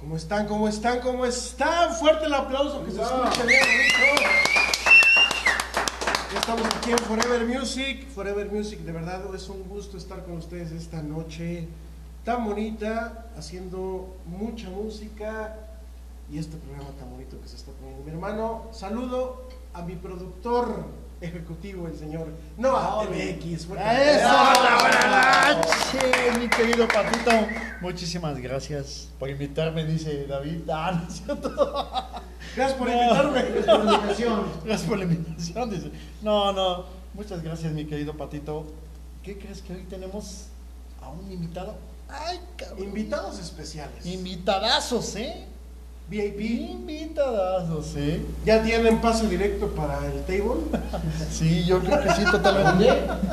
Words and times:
¿Cómo 0.00 0.16
están? 0.16 0.48
¿Cómo 0.48 0.66
están? 0.66 1.00
¿Cómo 1.00 1.26
están? 1.26 1.94
Fuerte 1.94 2.24
el 2.24 2.32
aplauso 2.32 2.82
que 2.86 2.90
se 2.90 3.02
escucha 3.02 3.44
bien 3.44 3.60
bonito. 3.60 4.30
Estamos 6.34 6.66
aquí 6.74 6.92
en 6.92 6.98
Forever 7.00 7.46
Music. 7.46 8.08
Forever 8.08 8.50
Music, 8.50 8.78
de 8.78 8.92
verdad 8.92 9.22
es 9.34 9.46
un 9.50 9.62
gusto 9.68 9.98
estar 9.98 10.24
con 10.24 10.38
ustedes 10.38 10.72
esta 10.72 11.02
noche 11.02 11.68
tan 12.24 12.46
bonita, 12.46 13.26
haciendo 13.36 14.16
mucha 14.24 14.70
música 14.70 15.58
y 16.32 16.38
este 16.38 16.56
programa 16.56 16.88
tan 16.98 17.10
bonito 17.10 17.38
que 17.38 17.48
se 17.48 17.56
está 17.56 17.70
poniendo. 17.72 18.02
Mi 18.02 18.10
hermano, 18.10 18.68
saludo 18.72 19.48
a 19.74 19.82
mi 19.82 19.96
productor 19.96 20.86
ejecutivo, 21.20 21.86
el 21.86 21.98
señor 21.98 22.28
Noah 22.56 23.04
MX. 23.04 23.66
Fuerte 23.66 23.84
¡Eso! 24.16 24.28
¡Buenas 24.80 25.56
noches, 25.56 26.38
mi 26.38 26.48
querido 26.48 26.88
Patito! 26.88 27.30
Muchísimas 27.80 28.38
gracias 28.38 29.08
por 29.18 29.28
invitarme, 29.28 29.84
dice 29.84 30.26
David. 30.26 30.68
Ah, 30.72 30.92
no 30.92 31.08
es 31.08 31.20
cierto. 31.22 31.88
Gracias 32.56 32.78
por 32.78 32.88
No. 32.88 32.94
invitarme. 32.94 33.42
Por 33.42 33.84
la 33.84 33.94
invitación. 33.94 34.46
Gracias 34.64 34.88
por 34.88 34.98
la 34.98 35.04
invitación, 35.04 35.70
dice. 35.70 35.90
No, 36.22 36.52
no, 36.52 36.86
muchas 37.14 37.42
gracias, 37.42 37.72
mi 37.72 37.84
querido 37.84 38.16
Patito. 38.16 38.66
¿Qué 39.22 39.38
crees 39.38 39.60
que 39.62 39.74
hoy 39.74 39.84
tenemos 39.90 40.46
a 41.02 41.08
un 41.10 41.30
invitado? 41.30 41.76
¡Ay, 42.08 42.40
cabrón! 42.56 42.82
Invitados 42.88 43.38
especiales. 43.38 44.04
Invitadazos, 44.06 45.14
¿eh? 45.16 45.46
VIP. 46.10 46.40
Invitadazos, 46.72 47.94
¿eh? 47.96 48.20
¿Ya 48.44 48.62
tienen 48.62 49.00
pase 49.00 49.26
directo 49.28 49.68
para 49.68 49.98
el 50.06 50.22
table? 50.24 50.60
Sí, 51.32 51.64
yo 51.64 51.78
creo 51.80 52.00
que 52.02 52.10
sí, 52.10 52.24
totalmente. 52.30 52.90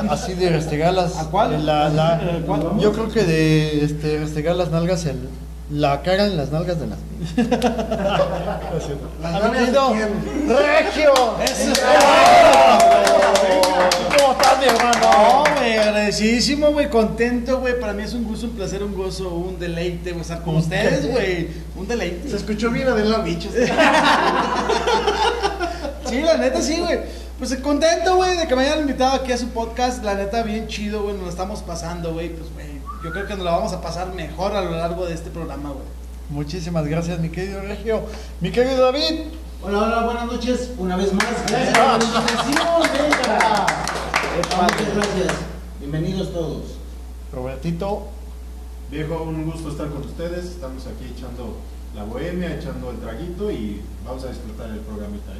Así 0.09 0.33
de 0.35 0.49
restregar 0.51 0.93
las. 0.93 1.17
¿A 1.17 1.29
cuál? 1.29 1.53
en 1.53 1.65
la- 1.65 1.89
la- 1.89 2.13
¿A 2.15 2.41
cuál? 2.45 2.77
Yo 2.79 2.93
creo 2.93 3.09
que 3.09 3.23
de 3.23 3.83
este, 3.83 4.19
restregar 4.19 4.55
las 4.55 4.69
nalgas 4.69 5.05
en. 5.07 5.27
La 5.71 6.01
cara 6.01 6.25
en 6.27 6.37
las 6.37 6.51
nalgas 6.51 6.77
de 6.79 6.87
las. 6.87 6.97
Las 9.21 9.43
A 9.43 9.49
mi 9.49 9.57
¿Cómo 14.17 14.31
estás, 14.33 14.59
mi 14.59 14.65
No, 14.65 14.71
hermano? 14.71 15.43
güey, 15.57 15.77
agradecidísimo, 15.77 16.71
güey, 16.71 16.89
contento, 16.89 17.59
güey. 17.59 17.79
Para 17.79 17.93
mí 17.93 18.03
es 18.03 18.13
un 18.13 18.23
gusto, 18.23 18.47
un 18.47 18.53
placer, 18.53 18.83
un 18.83 18.95
gozo, 18.95 19.29
un 19.29 19.59
deleite, 19.59 20.11
güey, 20.11 20.21
estar 20.21 20.41
con 20.43 20.55
Un 20.55 20.61
ustedes, 20.61 21.09
güey. 21.11 21.47
Un 21.75 21.87
deleite. 21.87 22.29
Se 22.29 22.37
escuchó 22.37 22.69
bien 22.71 22.87
Adela 22.87 23.19
Bichos. 23.19 23.51
Sí, 26.09 26.21
la 26.21 26.37
neta, 26.37 26.61
sí, 26.61 26.77
güey. 26.79 26.99
Pues 27.37 27.53
contento, 27.57 28.15
güey, 28.15 28.37
de 28.37 28.47
que 28.47 28.55
me 28.55 28.61
hayan 28.63 28.79
invitado 28.79 29.15
aquí 29.15 29.33
a 29.33 29.37
su 29.37 29.49
podcast. 29.49 30.03
La 30.05 30.15
neta, 30.15 30.41
bien 30.41 30.67
chido, 30.67 31.03
güey. 31.03 31.15
Nos 31.15 31.23
lo 31.25 31.29
estamos 31.29 31.61
pasando, 31.63 32.13
güey. 32.13 32.29
Pues, 32.29 32.49
güey, 32.53 32.67
yo 33.03 33.11
creo 33.11 33.27
que 33.27 33.35
nos 33.35 33.43
la 33.43 33.51
vamos 33.51 33.73
a 33.73 33.81
pasar 33.81 34.13
mejor 34.13 34.55
a 34.55 34.61
lo 34.61 34.71
largo 34.71 35.05
de 35.05 35.13
este 35.13 35.29
programa, 35.29 35.69
güey. 35.71 35.83
Muchísimas 36.29 36.85
gracias, 36.87 37.19
mi 37.19 37.27
querido 37.29 37.59
Regio. 37.61 38.03
Mi 38.39 38.51
querido 38.51 38.85
David. 38.85 39.21
Hola, 39.61 39.79
hola, 39.79 40.03
buenas 40.05 40.25
noches. 40.27 40.69
Una 40.77 40.95
vez 40.95 41.11
más. 41.11 41.25
Gracias 41.47 41.77
Eso. 41.77 41.83
por 41.83 43.27
la 43.27 43.96
Muchas 44.37 44.95
gracias. 44.95 45.33
Bienvenidos 45.79 46.31
todos. 46.31 46.75
Robertito. 47.33 48.07
Viejo, 48.91 49.23
un 49.23 49.49
gusto 49.49 49.71
estar 49.71 49.89
con 49.89 50.03
ustedes. 50.03 50.45
Estamos 50.45 50.85
aquí 50.85 51.11
echando 51.17 51.57
la 51.95 52.03
bohemia, 52.03 52.53
echando 52.53 52.91
el 52.91 52.97
traguito 52.97 53.49
y 53.49 53.81
vamos 54.05 54.23
a 54.25 54.27
disfrutar 54.27 54.69
el 54.69 54.79
programita. 54.81 55.31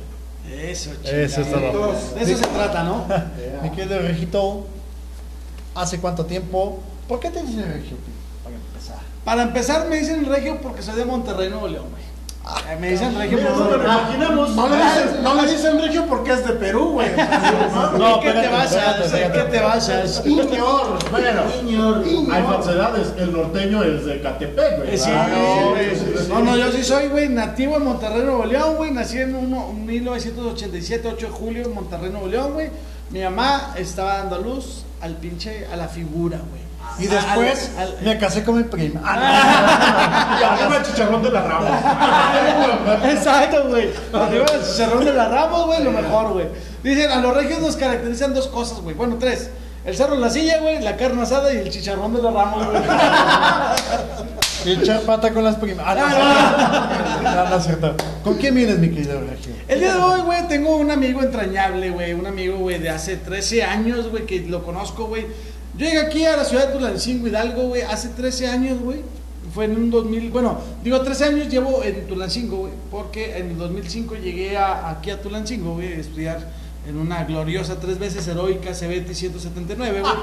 ¿eh? 0.48 0.72
Eso, 0.72 0.92
Eso 1.04 1.42
es 1.42 1.48
chingada. 1.48 1.72
todo. 1.72 1.94
De 1.94 2.22
eso 2.24 2.38
se 2.38 2.48
trata, 2.48 2.84
¿no? 2.84 3.06
Mi 3.62 3.70
querido 3.70 4.00
Regito. 4.00 4.66
¿Hace 5.76 6.00
cuánto 6.00 6.26
tiempo? 6.26 6.80
¿Por 7.08 7.20
qué 7.20 7.30
te 7.30 7.44
dice 7.44 7.64
Regio? 7.66 7.98
Para 8.44 8.56
empezar. 8.56 8.98
Para 9.24 9.44
empezar, 9.44 9.88
me 9.90 10.00
dicen 10.00 10.26
regio 10.26 10.60
porque 10.60 10.82
soy 10.82 10.96
de 10.96 11.06
Monterrey, 11.06 11.50
Nuevo 11.50 11.68
León, 11.68 11.86
güey. 11.92 12.04
Me 12.80 12.90
dicen 12.92 13.18
regio 13.18 13.38
Mira, 13.38 13.50
por 13.50 13.60
no 13.60 13.68
te 13.70 13.78
lo 13.78 13.84
imaginamos. 13.84 14.56
No 14.56 14.68
le 14.70 14.76
dicen, 14.78 15.24
no 15.24 15.36
le 15.36 15.52
dicen 15.52 15.80
regio 15.82 16.06
porque 16.08 16.32
es 16.34 16.46
de 16.46 16.54
Perú, 16.54 16.90
güey. 16.94 17.08
No, 17.98 18.20
¿Qué 18.20 18.32
te 18.32 18.46
espérate. 18.46 19.32
¿Qué 19.34 19.44
te 19.52 19.60
vas 19.60 19.90
a 19.90 20.08
Señor, 20.08 21.00
bueno, 21.12 21.42
hay 22.34 22.44
falsedades. 22.44 23.14
El 23.18 23.34
norteño 23.34 23.84
es 23.84 24.06
de 24.06 24.22
Catepec, 24.22 24.78
güey. 24.78 24.98
Sí, 24.98 25.10
Ah. 25.12 25.28
No, 26.30 26.40
no, 26.42 26.58
yo 26.58 26.72
sí 26.72 26.84
soy, 26.84 27.08
güey, 27.08 27.30
nativo 27.30 27.78
en 27.78 27.84
Monterrey, 27.86 28.22
Nuevo 28.24 28.46
León, 28.46 28.76
güey. 28.76 28.92
Nací 28.92 29.18
en 29.20 29.36
uno- 29.36 29.74
1987, 29.74 31.08
8 31.08 31.26
de 31.28 31.32
julio, 31.32 31.64
en 31.66 31.74
Monterrey, 31.74 32.10
Nuevo 32.12 32.28
León, 32.28 32.54
güey. 32.54 32.70
Mi 33.10 33.22
mamá 33.24 33.74
estaba 33.78 34.18
dando 34.18 34.38
luz 34.40 34.84
al 35.02 35.16
pinche, 35.16 35.66
a 35.72 35.76
la 35.78 35.88
figura, 35.88 36.40
güey. 36.50 36.67
Y 37.00 37.08
después 37.08 37.72
Al- 37.78 37.88
al- 37.90 37.98
me 38.04 38.18
casé 38.18 38.44
con 38.44 38.58
mi 38.58 38.64
prima. 38.64 39.02
Ah, 39.04 40.38
Y 40.42 40.44
arriba 40.44 40.78
el 40.78 40.84
chicharrón 40.84 41.22
de 41.24 41.32
la 41.32 41.42
rama. 41.44 41.70
Exacto, 43.12 43.68
güey. 43.70 43.90
Arriba 44.14 44.46
el 44.54 44.62
chicharrón 44.68 45.06
de 45.06 45.14
la 45.14 45.28
Ramos, 45.30 45.66
güey, 45.68 45.84
lo 45.84 45.92
mejor, 45.92 46.34
güey. 46.34 46.48
Dicen, 46.84 47.12
a 47.12 47.18
los 47.22 47.36
regios 47.36 47.60
nos 47.60 47.76
caracterizan 47.76 48.34
dos 48.34 48.48
cosas, 48.48 48.80
güey. 48.82 48.96
Bueno, 48.96 49.18
tres. 49.20 49.50
El 49.86 49.96
cerro 49.96 50.16
en 50.16 50.22
la 50.22 50.30
silla, 50.30 50.60
güey, 50.60 50.82
la 50.82 50.98
carne 50.98 51.22
asada 51.22 51.54
y 51.54 51.58
el 51.58 51.70
chicharrón 51.70 52.14
de 52.14 52.22
la 52.22 52.32
Ramos, 52.32 52.66
güey. 52.66 52.82
no. 52.82 54.38
Y 54.66 54.72
echar 54.72 55.02
pata 55.02 55.32
con 55.34 55.44
las 55.46 55.56
primas. 55.56 55.86
Ah, 55.88 55.96
no, 55.96 57.32
no, 57.32 57.36
no, 57.46 57.50
no 57.52 57.56
es 57.58 57.64
cierto. 57.64 57.96
¿Con 58.24 58.36
quién 58.36 58.54
vienes, 58.56 58.80
mi 58.80 58.90
querido 58.90 59.22
Regio? 59.22 59.54
El 59.68 59.80
día 59.80 59.94
de 59.94 60.00
hoy, 60.02 60.22
güey, 60.22 60.46
tengo 60.50 60.76
un 60.76 60.92
amigo 60.92 61.22
entrañable, 61.22 61.90
güey. 61.92 62.12
Un 62.14 62.26
amigo, 62.28 62.58
güey, 62.58 62.80
de 62.80 62.90
hace 62.90 63.16
13 63.16 63.64
años, 63.64 64.10
güey, 64.10 64.26
que 64.26 64.42
lo 64.42 64.64
conozco, 64.66 65.06
güey. 65.06 65.28
Yo 65.78 65.86
llegué 65.86 66.00
aquí 66.00 66.26
a 66.26 66.36
la 66.38 66.44
ciudad 66.44 66.68
de 66.68 66.74
Tulancingo, 66.74 67.28
Hidalgo, 67.28 67.64
güey, 67.70 67.84
hace 67.84 68.10
13 68.10 68.48
años, 68.48 68.80
güey. 68.80 69.02
Fue 69.54 69.66
en 69.66 69.76
un 69.78 69.90
2000, 69.90 70.30
bueno, 70.30 70.60
digo 70.84 71.00
13 71.02 71.26
años 71.26 71.48
llevo 71.50 71.84
en 71.84 72.06
Tulancingo, 72.08 72.58
güey, 72.58 72.74
porque 72.92 73.38
en 73.38 73.52
el 73.52 73.58
2005 73.58 74.16
llegué 74.16 74.58
a- 74.58 74.90
aquí 74.90 75.10
a 75.10 75.22
Tulancingo, 75.22 75.76
güey, 75.76 75.94
a 75.94 75.98
estudiar 75.98 76.40
en 76.88 76.98
una 76.98 77.24
gloriosa, 77.26 77.80
tres 77.80 77.98
veces 78.00 78.28
heroica 78.28 78.72
CBT 78.74 79.14
179, 79.14 80.02
güey. 80.02 80.14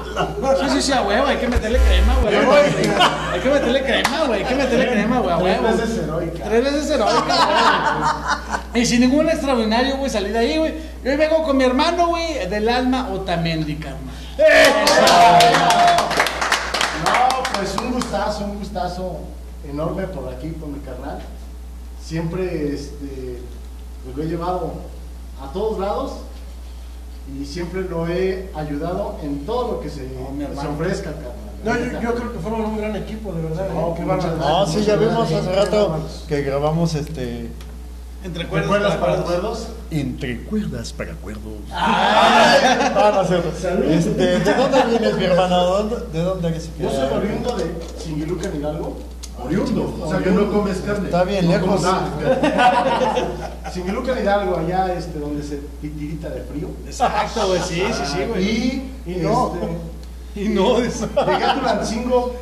Sí, 0.61 0.69
sí, 0.75 0.81
sí, 0.83 0.91
a 0.93 1.01
huevo, 1.03 1.27
hay 1.27 1.37
que 1.37 1.47
meterle 1.47 1.79
crema, 1.79 2.15
güey. 2.21 2.35
Hay 2.35 3.39
que 3.39 3.49
meterle 3.49 3.81
crema, 3.83 4.23
güey, 4.27 4.41
hay 4.43 4.47
que 4.47 4.55
meterle 4.55 4.87
crema, 4.91 5.19
güey, 5.19 5.33
a 5.33 5.37
Tres 5.39 5.59
huevo. 5.61 5.77
veces 5.77 5.97
heroica. 6.03 6.43
Tres 6.43 6.63
veces 6.63 6.89
heroica, 6.91 7.35
güey. 8.71 8.83
Y 8.83 8.85
sin 8.85 9.01
ningún 9.01 9.29
extraordinario, 9.29 9.97
güey, 9.97 10.09
salí 10.09 10.29
de 10.29 10.37
ahí, 10.37 10.57
güey. 10.57 10.73
Y 11.03 11.07
hoy 11.07 11.17
vengo 11.17 11.43
con 11.43 11.57
mi 11.57 11.63
hermano, 11.63 12.07
güey, 12.09 12.47
del 12.49 12.67
alma 12.69 13.09
Otamendi, 13.11 13.75
carnal. 13.75 14.01
No, 17.05 17.43
pues 17.53 17.75
un 17.77 17.93
gustazo, 17.93 18.45
un 18.45 18.59
gustazo 18.59 19.17
enorme 19.67 20.07
por 20.07 20.33
aquí 20.33 20.51
con 20.51 20.73
mi 20.73 20.79
carnal. 20.79 21.19
Siempre 22.03 22.73
este, 22.73 23.41
pues 24.03 24.15
lo 24.15 24.23
he 24.23 24.27
llevado 24.27 24.73
a 25.41 25.51
todos 25.53 25.79
lados 25.79 26.13
y 27.33 27.45
siempre 27.45 27.81
lo 27.81 28.07
he 28.07 28.49
ayudado 28.55 29.17
en 29.23 29.45
todo 29.45 29.73
lo 29.73 29.79
que 29.81 29.89
se, 29.89 30.05
hermano. 30.05 30.71
ofrezca, 30.71 31.11
carnal. 31.13 31.33
No, 31.63 31.75
yo, 31.77 31.99
yo 31.99 32.13
creo 32.13 32.33
que 32.33 32.39
fueron 32.39 32.61
un 32.61 32.77
gran 32.77 32.95
equipo, 32.95 33.33
de 33.33 33.41
verdad. 33.41 33.69
No, 33.73 33.95
¿eh? 33.97 34.05
Bárbaro. 34.05 34.37
No, 34.37 34.67
sí, 34.67 34.83
ya 34.83 34.97
vimos 34.97 35.31
hace 35.31 35.51
rato 35.51 35.97
que 36.27 36.41
grabamos 36.43 36.93
este. 36.93 37.49
Entre 38.25 38.47
cuerdas 38.47 38.65
¿Recuerdas 38.71 38.97
para 38.97 39.13
cuerdas. 39.17 39.35
acuerdos? 39.37 39.67
Entre 39.91 40.43
cuerdas 40.45 40.93
para 40.93 41.11
acuerdos. 41.13 41.43
Ah, 41.71 43.23
no. 43.29 43.91
Este, 43.91 44.39
¿De 44.39 44.53
dónde 44.55 44.83
vienes, 44.89 45.15
mi 45.17 45.23
hermano? 45.25 45.63
¿Dónde- 45.63 45.95
¿De 46.11 46.19
dónde 46.21 46.47
eres? 46.47 46.69
Yo 46.79 46.89
soy 46.89 47.17
oriundo 47.17 47.55
de 47.55 47.65
Singiluca, 48.03 48.49
Hidalgo. 48.49 48.97
Oriundo. 49.43 49.99
O 50.01 50.09
sea 50.09 50.19
que 50.19 50.31
no 50.31 50.51
comes 50.51 50.77
carne. 50.79 51.05
Está 51.05 51.23
bien 51.23 51.47
lejos. 51.47 51.81
Singiluca, 53.71 54.19
Hidalgo, 54.19 54.57
allá 54.57 54.93
este, 54.95 55.19
donde 55.19 55.43
se 55.43 55.57
titirita 55.81 56.29
de 56.29 56.41
frío. 56.41 56.69
Exacto, 56.85 57.47
güey, 57.47 57.61
sí, 57.61 57.83
sí, 57.93 58.03
sí, 58.05 58.19
güey. 58.27 58.43
Y, 58.43 58.91
Y 59.05 59.15
no. 59.17 59.53
este, 59.53 60.41
Y 60.41 60.49
no, 60.49 60.77
es- 60.79 61.01
Llegué 61.01 61.43
a 61.45 61.53
Tulancingo 61.59 62.35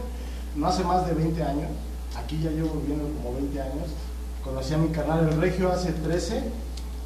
no 0.56 0.68
hace 0.68 0.84
más 0.84 1.06
de 1.08 1.14
20 1.14 1.44
años. 1.44 1.68
Aquí 2.16 2.40
ya 2.44 2.52
llevo 2.52 2.76
viviendo 2.82 3.06
como 3.22 3.36
20 3.36 3.60
años. 3.62 3.88
Conocí 4.44 4.74
a 4.74 4.78
mi 4.78 4.90
carnal 4.90 5.30
el 5.32 5.40
Regio 5.42 5.72
hace 5.72 5.92
13. 5.92 6.44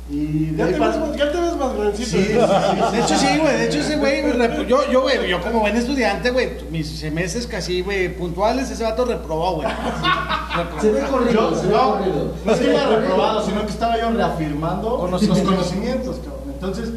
Y 0.09 0.45
de 0.51 0.57
Ya 0.57 0.67
te, 0.67 0.77
para- 0.77 0.91
ves, 0.91 0.99
más- 1.01 1.17
ya 1.17 1.31
te 1.33 1.37
ves 1.41 1.55
más 1.57 1.73
grandecito. 1.75 2.09
Sí, 2.11 2.23
sí, 2.23 2.27
sí. 2.31 2.95
De 2.95 2.99
hecho, 3.01 3.17
sí, 3.17 3.27
güey. 3.41 3.57
De 3.57 3.65
hecho, 3.65 3.79
ese 3.79 3.97
güey, 3.97 4.23
yo, 4.67 4.89
yo, 4.89 5.01
güey, 5.01 5.29
yo 5.29 5.41
como 5.41 5.59
buen 5.59 5.75
estudiante, 5.75 6.31
güey, 6.31 6.49
mis 6.71 6.87
semestres 6.99 7.45
casi, 7.45 7.81
güey, 7.81 8.15
puntuales, 8.15 8.71
ese 8.71 8.83
vato 8.85 9.03
reprobó, 9.03 9.55
güey. 9.55 9.67
Se 10.81 10.91
ve 10.91 11.01
corrido, 11.11 11.51
Yo, 11.51 11.55
se 11.61 11.67
ve 11.67 11.73
no, 11.73 11.99
no 12.45 12.51
es 12.53 12.59
que 12.59 12.69
iba 12.71 12.85
reprobado, 12.87 13.45
sino 13.45 13.61
que 13.65 13.71
estaba 13.71 13.99
yo 13.99 14.09
reafirmando 14.11 15.07
los 15.11 15.27
conocimientos. 15.27 16.15
cabrón. 16.17 16.53
Entonces, 16.53 16.89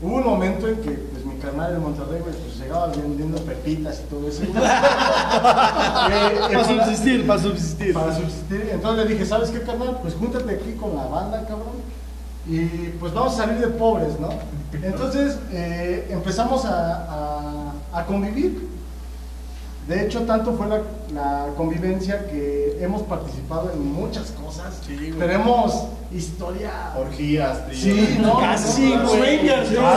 hubo 0.00 0.16
un 0.16 0.24
momento 0.24 0.68
en 0.68 0.76
que 0.76 0.90
pues, 1.42 1.52
carnal 1.52 1.72
de 1.72 1.78
Monterrey 1.78 2.20
güey, 2.20 2.34
pues, 2.34 2.58
llegaba 2.58 2.86
vendiendo 2.88 3.38
pepitas 3.42 4.00
y 4.00 4.10
todo 4.10 4.28
eso. 4.28 4.42
Eh, 4.44 6.40
Para 6.52 6.64
subsistir, 6.64 7.26
para 7.26 7.40
subsistir. 7.42 7.92
para 7.94 8.14
subsistir. 8.16 8.70
Entonces 8.72 9.04
le 9.06 9.12
dije, 9.12 9.26
¿sabes 9.26 9.50
qué, 9.50 9.60
carnal? 9.62 9.98
Pues 10.02 10.14
júntate 10.14 10.54
aquí 10.54 10.72
con 10.74 10.96
la 10.96 11.04
banda, 11.06 11.40
cabrón. 11.46 11.82
Y 12.46 12.64
pues 12.98 13.12
vamos 13.14 13.34
a 13.34 13.36
salir 13.44 13.58
de 13.60 13.68
pobres, 13.68 14.18
¿no? 14.18 14.28
Entonces 14.82 15.38
eh, 15.52 16.08
empezamos 16.10 16.64
a, 16.64 16.96
a- 17.92 17.98
a 18.00 18.06
convivir. 18.06 18.70
De 19.88 20.06
hecho, 20.06 20.20
tanto 20.22 20.52
fue 20.54 20.66
la, 20.68 20.80
la 21.12 21.46
convivencia 21.56 22.26
que 22.28 22.78
hemos 22.80 23.02
participado 23.02 23.70
en 23.72 23.92
muchas 23.92 24.30
cosas. 24.30 24.74
Sí, 24.86 24.94
güey. 24.96 25.12
Tenemos 25.18 25.86
historia. 26.12 26.92
Orgías, 26.96 27.66
tío. 27.68 27.74
Sí, 27.80 28.18
no, 28.20 28.38
Casi, 28.38 28.94
no, 28.94 29.08
güey. 29.08 29.42
¿no? 29.44 29.91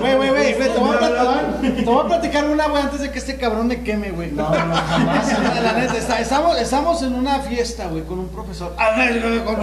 Güey, 0.00 0.16
güey, 0.16 0.28
güey, 0.30 0.54
te 0.54 0.78
voy 0.78 0.94
a 0.94 0.98
platicar- 0.98 1.60
te 1.76 1.84
voy 1.84 2.04
a 2.04 2.06
platicar 2.08 2.44
una, 2.50 2.68
güey, 2.68 2.82
antes 2.82 3.00
de 3.00 3.10
que 3.10 3.18
este 3.18 3.36
cabrón 3.36 3.66
me 3.68 3.82
queme, 3.82 4.10
güey. 4.10 4.30
No, 4.32 4.48
no, 4.50 4.74
jamás. 4.74 5.26
La, 5.62 5.72
neta, 5.72 5.96
está- 5.96 6.20
estamos, 6.20 6.58
estamos 6.58 7.02
en 7.02 7.14
una 7.14 7.40
fiesta, 7.40 7.86
güey, 7.86 8.02
con 8.04 8.18
un 8.18 8.28
profesor. 8.28 8.74
A 8.78 8.96
ver, 8.96 9.44
con- 9.44 9.60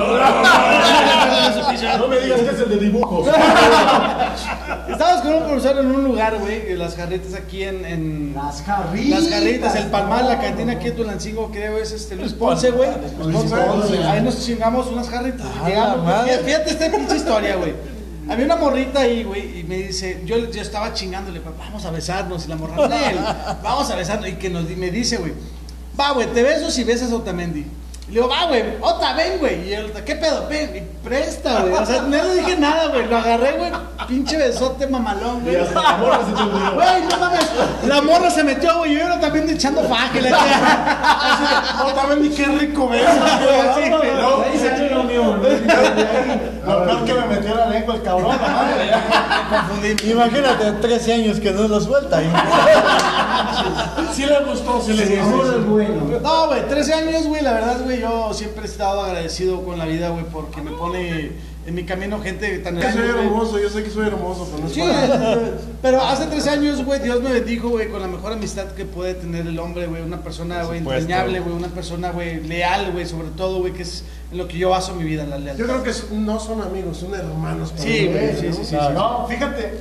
No 1.99 2.07
me 2.07 2.19
digas 2.19 2.39
que 2.41 2.49
es 2.49 2.59
el 2.59 2.69
de 2.69 2.77
dibujos. 2.77 3.27
Estamos 4.89 5.21
con 5.21 5.33
un 5.35 5.43
profesor 5.43 5.77
en 5.79 5.91
un 5.91 6.03
lugar, 6.03 6.37
güey, 6.39 6.75
las 6.75 6.95
jarritas 6.95 7.33
aquí 7.33 7.63
en, 7.63 7.85
en- 7.85 8.33
Las 8.35 8.61
jarritas. 8.63 9.21
Las 9.23 9.29
jarritas, 9.33 9.75
el 9.75 9.85
palmar, 9.87 10.23
la 10.25 10.39
cantina 10.39 10.73
aquí 10.73 10.87
en 10.87 10.95
Tulancingo, 10.95 11.49
creo 11.51 11.77
es 11.77 11.91
este 11.91 12.15
Luis 12.15 12.33
Ponce, 12.33 12.71
güey. 12.71 12.89
Ahí 14.05 14.21
nos 14.21 14.45
chingamos 14.45 14.87
unas 14.87 15.09
jarritas. 15.09 15.47
A 15.63 15.67
Llegamos, 15.67 16.11
fíjate 16.45 16.69
esta 16.71 16.89
pinche 16.91 17.15
historia, 17.17 17.55
güey. 17.55 17.73
Había 18.29 18.45
una 18.45 18.55
morrita 18.55 19.01
ahí, 19.01 19.23
güey, 19.23 19.59
y 19.59 19.63
me 19.63 19.77
dice, 19.77 20.21
yo, 20.25 20.51
yo 20.51 20.61
estaba 20.61 20.93
chingándole, 20.93 21.39
"Pa, 21.41 21.51
vamos 21.57 21.83
a 21.85 21.91
besarnos, 21.91 22.45
y 22.45 22.49
la 22.49 22.55
morra, 22.55 22.87
"Nel, 22.87 23.17
vamos 23.63 23.89
a 23.89 23.95
besarnos, 23.95 24.29
y 24.29 24.33
que 24.33 24.49
nos, 24.49 24.69
me 24.69 24.91
dice, 24.91 25.17
güey, 25.17 25.33
va, 25.99 26.11
güey, 26.13 26.27
te 26.27 26.43
beso 26.43 26.69
si 26.71 26.83
besas 26.83 27.11
a 27.11 27.15
Otamendi. 27.15 27.65
Le 28.11 28.15
digo, 28.19 28.27
va, 28.27 28.45
güey, 28.47 28.61
Ota, 28.81 29.13
ven, 29.13 29.39
güey. 29.39 29.69
Y 29.69 29.73
él, 29.73 29.89
¿qué 30.05 30.15
pedo? 30.17 30.45
Ven, 30.49 30.75
y 30.75 30.81
presta, 31.07 31.61
güey. 31.61 31.73
O 31.73 31.85
sea, 31.85 32.01
no 32.01 32.09
le 32.09 32.35
dije 32.35 32.57
nada, 32.57 32.87
güey. 32.87 33.07
Lo 33.07 33.17
agarré, 33.17 33.53
güey, 33.53 33.71
pinche 34.05 34.35
besote 34.35 34.85
mamalón, 34.87 35.41
güey. 35.43 35.55
La 35.55 35.97
morra 35.97 36.19
se 36.27 36.33
te 36.33 36.41
olvidó. 36.41 36.73
Güey, 36.73 37.01
no 37.09 37.17
mames. 37.17 37.49
La 37.87 38.01
morra 38.01 38.29
se 38.29 38.43
metió, 38.43 38.79
güey. 38.79 38.95
Yo 38.95 39.05
era 39.05 39.17
también 39.17 39.49
echando 39.49 39.81
faje. 39.83 40.21
Le 40.21 40.29
No, 40.29 40.37
también 41.95 42.21
ni 42.23 42.29
qué 42.35 42.45
rico 42.47 42.89
beso. 42.89 43.05
Sí, 43.75 43.89
güey. 43.89 44.11
No, 44.21 44.41
Ahí 44.43 44.59
salió 44.59 44.97
lo 44.97 45.03
mío. 45.05 45.37
Lo 46.65 46.83
peor 46.85 47.05
que 47.05 47.13
me 47.13 47.25
metió 47.27 47.55
la 47.55 47.67
lengua 47.67 47.95
el 47.95 48.01
cabrón, 48.03 48.37
no 48.41 48.47
mames. 48.47 50.03
Imagínate, 50.03 50.71
13 50.81 51.13
años 51.13 51.39
que 51.39 51.51
no 51.51 51.67
lo 51.67 51.79
suelta. 51.79 52.21
y- 52.21 52.29
Sí 54.15 54.25
le 54.25 54.39
gustó, 54.43 54.81
sí 54.85 54.93
le 54.93 55.21
gustó. 55.21 56.19
No, 56.21 56.47
güey, 56.47 56.67
13 56.67 56.93
años, 56.93 57.23
güey. 57.27 57.41
La 57.41 57.53
verdad, 57.53 57.77
güey, 57.83 58.00
yo 58.01 58.33
siempre 58.33 58.63
he 58.63 58.67
estado 58.67 59.01
agradecido 59.01 59.63
con 59.63 59.77
la 59.77 59.85
vida, 59.85 60.09
güey, 60.09 60.25
porque 60.25 60.61
me 60.61 60.71
pone 60.71 61.31
en 61.65 61.75
mi 61.75 61.83
camino 61.83 62.19
gente 62.19 62.57
tan 62.59 62.79
Yo 62.79 62.91
soy 62.91 63.07
hermoso, 63.07 63.59
yo 63.59 63.69
sé 63.69 63.83
que 63.83 63.89
soy 63.91 64.07
hermoso, 64.07 64.47
pero 64.51 64.63
no 64.63 64.67
es 64.67 64.73
Sí, 64.73 64.81
para- 64.81 65.39
pero 65.81 66.01
hace 66.01 66.25
13 66.25 66.49
años, 66.49 66.83
güey, 66.83 66.99
Dios 67.01 67.21
me 67.21 67.31
bendijo, 67.31 67.69
güey, 67.69 67.89
con 67.89 68.01
la 68.01 68.07
mejor 68.07 68.33
amistad 68.33 68.71
que 68.71 68.83
puede 68.85 69.13
tener 69.13 69.45
el 69.47 69.57
hombre, 69.59 69.85
güey. 69.87 70.01
Una 70.01 70.23
persona, 70.23 70.63
güey, 70.63 70.79
entrañable, 70.79 71.39
güey. 71.39 71.55
Una 71.55 71.67
persona, 71.67 72.11
güey, 72.11 72.41
leal, 72.43 72.91
güey, 72.91 73.05
sobre 73.05 73.29
todo, 73.29 73.59
güey, 73.59 73.73
que 73.73 73.83
es 73.83 74.03
en 74.31 74.37
lo 74.39 74.47
que 74.47 74.57
yo 74.57 74.69
baso 74.71 74.95
mi 74.95 75.03
vida, 75.03 75.25
la 75.25 75.37
lealtad. 75.37 75.59
Yo 75.63 75.67
creo 75.67 75.83
que 75.83 75.91
no 76.15 76.39
son 76.39 76.61
amigos, 76.61 76.97
son 76.97 77.13
hermanos. 77.13 77.71
para 77.71 77.83
Sí, 77.83 77.89
mí, 77.89 78.07
güey, 78.07 78.33
¿no? 78.33 78.39
sí, 78.39 78.53
sí, 78.53 78.65
sí. 78.65 78.75
No, 78.93 79.27
fíjate, 79.27 79.73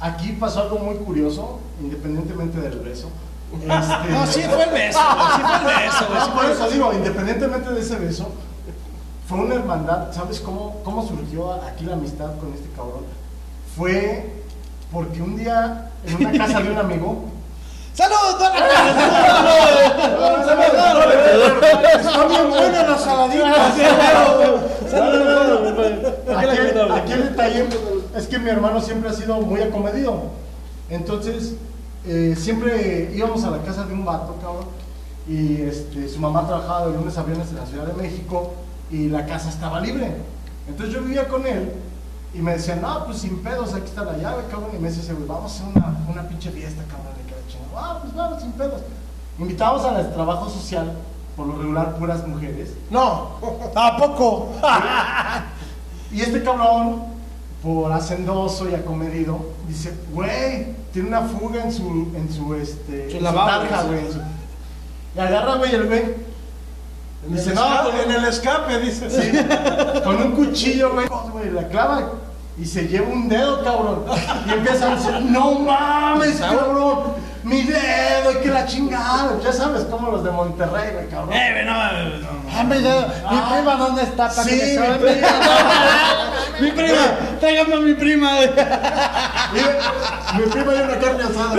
aquí 0.00 0.32
pasó 0.40 0.62
algo 0.62 0.78
muy 0.78 0.96
curioso, 0.96 1.60
independientemente 1.80 2.60
del 2.60 2.78
beso. 2.80 3.08
Este, 3.52 4.10
No, 4.10 4.26
sí 4.26 4.42
fue 4.42 4.64
el 4.64 4.70
beso, 4.70 4.98
sí 4.98 5.42
fue 5.42 5.56
el 5.56 5.64
beso, 5.84 5.98
sí 5.98 6.14
No, 6.18 6.34
por 6.34 6.44
eso 6.46 6.70
digo, 6.70 6.92
independientemente 6.92 7.70
de 7.70 7.80
ese 7.80 7.96
beso, 7.96 8.28
fue 9.28 9.38
una 9.38 9.54
hermandad. 9.54 10.12
¿Sabes 10.12 10.40
cómo, 10.40 10.80
cómo 10.84 11.06
surgió 11.06 11.52
aquí 11.52 11.84
la 11.84 11.94
amistad 11.94 12.36
con 12.38 12.52
este 12.54 12.68
cabrón? 12.76 13.04
Fue 13.76 14.32
porque 14.92 15.22
un 15.22 15.36
día 15.36 15.90
en 16.06 16.16
una 16.16 16.32
casa 16.38 16.60
de 16.60 16.70
un 16.70 16.78
amigo. 16.78 17.24
¡Salud! 17.94 18.16
¡Salud! 18.38 18.56
Está 21.94 22.26
bien 22.26 22.50
buena 22.50 22.82
la 22.82 22.98
saladita. 22.98 23.66
Aquí, 26.38 26.58
aquí 26.94 27.12
el 27.12 27.22
detalle 27.24 27.68
es 28.16 28.26
que 28.26 28.38
mi 28.38 28.50
hermano 28.50 28.80
siempre 28.80 29.10
ha 29.10 29.12
sido 29.12 29.36
muy 29.40 29.60
acomedido. 29.60 30.24
Entonces, 30.90 31.54
eh, 32.06 32.34
siempre 32.36 33.12
íbamos 33.14 33.44
a 33.44 33.50
la 33.50 33.62
casa 33.62 33.84
de 33.84 33.94
un 33.94 34.04
vato, 34.04 34.36
cabrón. 34.40 34.66
Y 35.28 35.62
este, 35.62 36.08
su 36.08 36.18
mamá 36.18 36.46
trabajaba 36.46 36.88
de 36.88 36.96
lunes 36.96 37.16
a 37.16 37.22
viernes 37.22 37.48
en 37.50 37.56
la 37.56 37.66
Ciudad 37.66 37.86
de 37.86 38.02
México 38.02 38.54
y 38.90 39.08
la 39.08 39.24
casa 39.26 39.48
estaba 39.48 39.80
libre. 39.80 40.16
Entonces 40.68 40.94
yo 40.94 41.02
vivía 41.02 41.28
con 41.28 41.46
él 41.46 41.72
y 42.34 42.38
me 42.38 42.52
decían, 42.52 42.82
no, 42.82 43.04
pues 43.04 43.18
sin 43.18 43.38
pedos, 43.38 43.72
aquí 43.74 43.86
está 43.86 44.04
la 44.04 44.16
llave, 44.16 44.44
cabrón. 44.50 44.70
Y 44.76 44.78
me 44.78 44.90
decía, 44.90 45.14
vamos 45.26 45.52
a 45.52 45.54
hacer 45.54 45.66
una, 45.74 45.96
una 46.10 46.28
pinche 46.28 46.50
fiesta, 46.50 46.82
cabrón. 46.84 47.12
Y 47.24 47.30
la 47.30 47.36
chingada. 47.48 47.70
Ah, 47.76 47.98
pues 48.02 48.14
vamos, 48.14 48.42
sin 48.42 48.52
pedos. 48.52 48.80
Invitábamos 49.38 49.84
al 49.84 50.12
trabajo 50.12 50.50
social, 50.50 50.92
por 51.36 51.46
lo 51.46 51.56
regular 51.58 51.96
puras 51.96 52.26
mujeres. 52.26 52.74
No, 52.90 53.36
¿A 53.74 53.96
poco? 53.96 54.50
Y 56.12 56.20
este 56.20 56.42
cabrón, 56.42 57.04
por 57.62 57.90
hacendoso 57.90 58.68
y 58.68 58.74
acomedido, 58.74 59.38
dice, 59.66 59.94
güey, 60.12 60.74
tiene 60.92 61.08
una 61.08 61.22
fuga 61.22 61.62
en 61.64 61.72
su, 61.72 62.12
en 62.14 62.32
su, 62.32 62.54
este, 62.54 63.10
Su 63.10 63.16
en 63.18 63.24
lavabo, 63.24 63.48
tarja, 63.68 63.82
güey. 63.84 63.98
en 64.00 64.12
su- 64.12 64.20
Y 65.16 65.20
agarra, 65.20 65.54
güey, 65.56 65.74
el 65.74 65.86
güey, 65.86 66.00
en 67.26 67.34
Dice, 67.34 67.50
el, 67.50 67.54
no, 67.54 67.64
escape, 67.64 68.02
en 68.04 68.10
el 68.10 68.24
escape, 68.24 68.78
dice. 68.80 69.10
sí, 69.10 69.32
con 70.04 70.16
un 70.22 70.32
cuchillo, 70.32 70.92
güey, 70.92 71.50
la 71.52 71.68
clava 71.68 72.12
y 72.58 72.64
se 72.66 72.86
lleva 72.88 73.08
un 73.08 73.28
dedo, 73.28 73.62
cabrón. 73.64 74.04
Y 74.46 74.50
empieza 74.52 74.92
a 74.92 74.94
decir, 74.96 75.20
no 75.30 75.52
mames, 75.60 76.38
cabrón, 76.38 77.14
mi 77.44 77.62
dedo, 77.62 78.32
y 78.32 78.36
que 78.42 78.48
la 78.50 78.66
chingada. 78.66 79.38
Ya 79.42 79.52
sabes, 79.52 79.84
como 79.84 80.10
los 80.10 80.22
de 80.22 80.30
Monterrey, 80.30 80.92
güey, 80.92 81.08
cabrón. 81.08 81.32
Eh, 81.32 81.62
no, 81.64 81.72
no, 81.72 82.18
no. 82.18 82.28
Ah, 82.54 82.64
mi 82.64 82.76
dedo. 82.78 83.06
Mi 83.30 83.38
prima, 83.54 83.76
¿dónde 83.76 84.02
está? 84.02 84.28
Para 84.28 84.42
Sí, 84.44 84.50
mi 84.54 84.60
dedo. 84.60 84.98
Mi 86.62 86.70
prima, 86.72 87.18
tráigame 87.40 87.74
a 87.74 87.80
mi 87.80 87.94
prima. 87.94 88.30
mi 90.36 90.42
prima 90.50 90.72
hay 90.72 90.80
una 90.82 90.98
carne 90.98 91.24
asada. 91.24 91.56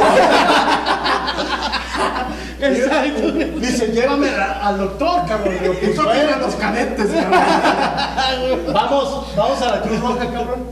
Exacto. 2.61 3.31
Dice, 3.59 3.88
llévame 3.91 4.29
a- 4.29 4.67
al 4.67 4.77
doctor, 4.77 5.25
cabrón. 5.27 5.55
Digo, 5.61 5.73
pues, 5.81 5.95
bueno, 6.03 6.38
los 6.39 6.55
cadetes, 6.55 7.07
cabrón. 7.11 8.73
Vamos, 8.73 9.35
vamos 9.35 9.61
a 9.61 9.65
la 9.75 9.81
Cruz 9.81 10.00
Roja, 10.00 10.31
cabrón. 10.31 10.63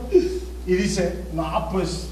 Y 0.66 0.74
dice, 0.74 1.24
no, 1.32 1.68
pues, 1.70 2.08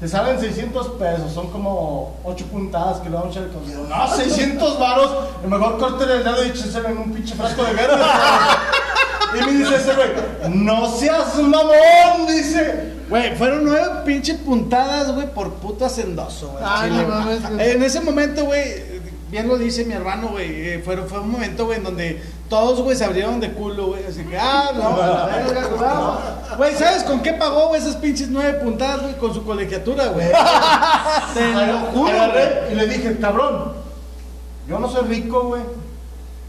te 0.00 0.06
salen 0.08 0.38
600 0.38 0.88
pesos, 0.98 1.32
son 1.32 1.50
como 1.50 2.16
8 2.24 2.44
puntadas 2.46 2.98
que 3.00 3.08
le 3.08 3.16
vamos 3.16 3.34
a 3.34 3.38
echar 3.40 3.50
conmigo. 3.52 3.86
No, 3.88 4.08
600 4.14 4.78
varos, 4.78 5.10
el 5.42 5.48
mejor 5.48 5.78
corte 5.78 6.04
el 6.04 6.22
dedo 6.22 6.44
y 6.44 6.48
échenselo 6.48 6.88
en 6.88 6.98
un 6.98 7.12
pinche 7.14 7.34
frasco 7.34 7.62
de 7.64 7.72
guerra. 7.72 7.96
Y 9.40 9.44
me 9.44 9.52
dice 9.52 9.76
ese 9.76 9.94
güey, 9.94 10.08
no 10.50 10.88
seas 10.88 11.36
mamón, 11.36 12.26
dice. 12.26 12.96
Güey, 13.08 13.36
fueron 13.36 13.64
nueve 13.64 13.88
pinche 14.04 14.34
puntadas, 14.34 15.12
güey, 15.12 15.32
por 15.32 15.54
puto 15.54 15.86
hacendoso, 15.86 16.48
güey. 16.48 16.90
No 16.90 17.08
mames. 17.08 17.40
En 17.58 17.82
ese 17.82 18.00
momento, 18.00 18.44
güey, 18.44 18.96
bien 19.30 19.48
lo 19.48 19.56
dice 19.56 19.84
mi 19.84 19.94
hermano, 19.94 20.28
güey, 20.28 20.50
eh, 20.50 20.82
fue, 20.84 20.96
fue 20.98 21.20
un 21.20 21.30
momento, 21.30 21.66
güey, 21.66 21.78
en 21.78 21.84
donde 21.84 22.22
todos, 22.48 22.80
güey, 22.80 22.96
se 22.96 23.04
abrieron 23.04 23.38
de 23.38 23.52
culo, 23.52 23.88
güey. 23.88 24.04
Así 24.04 24.24
que, 24.24 24.36
ah, 24.38 24.70
no, 24.74 26.56
güey, 26.56 26.74
¿sabes 26.74 27.04
con 27.04 27.22
qué 27.22 27.32
pagó, 27.32 27.68
güey, 27.68 27.80
esas 27.80 27.96
pinches 27.96 28.28
nueve 28.28 28.54
puntadas, 28.54 29.02
güey? 29.02 29.14
Con 29.14 29.34
su 29.34 29.44
colegiatura, 29.44 30.06
güey. 30.08 30.28
Te 31.34 31.52
lo 31.52 31.78
juro, 31.92 32.12
y 32.70 32.74
le 32.74 32.86
dije, 32.86 33.16
cabrón, 33.20 33.72
yo 34.68 34.78
no 34.78 34.88
soy 34.90 35.06
rico, 35.06 35.44
güey, 35.48 35.62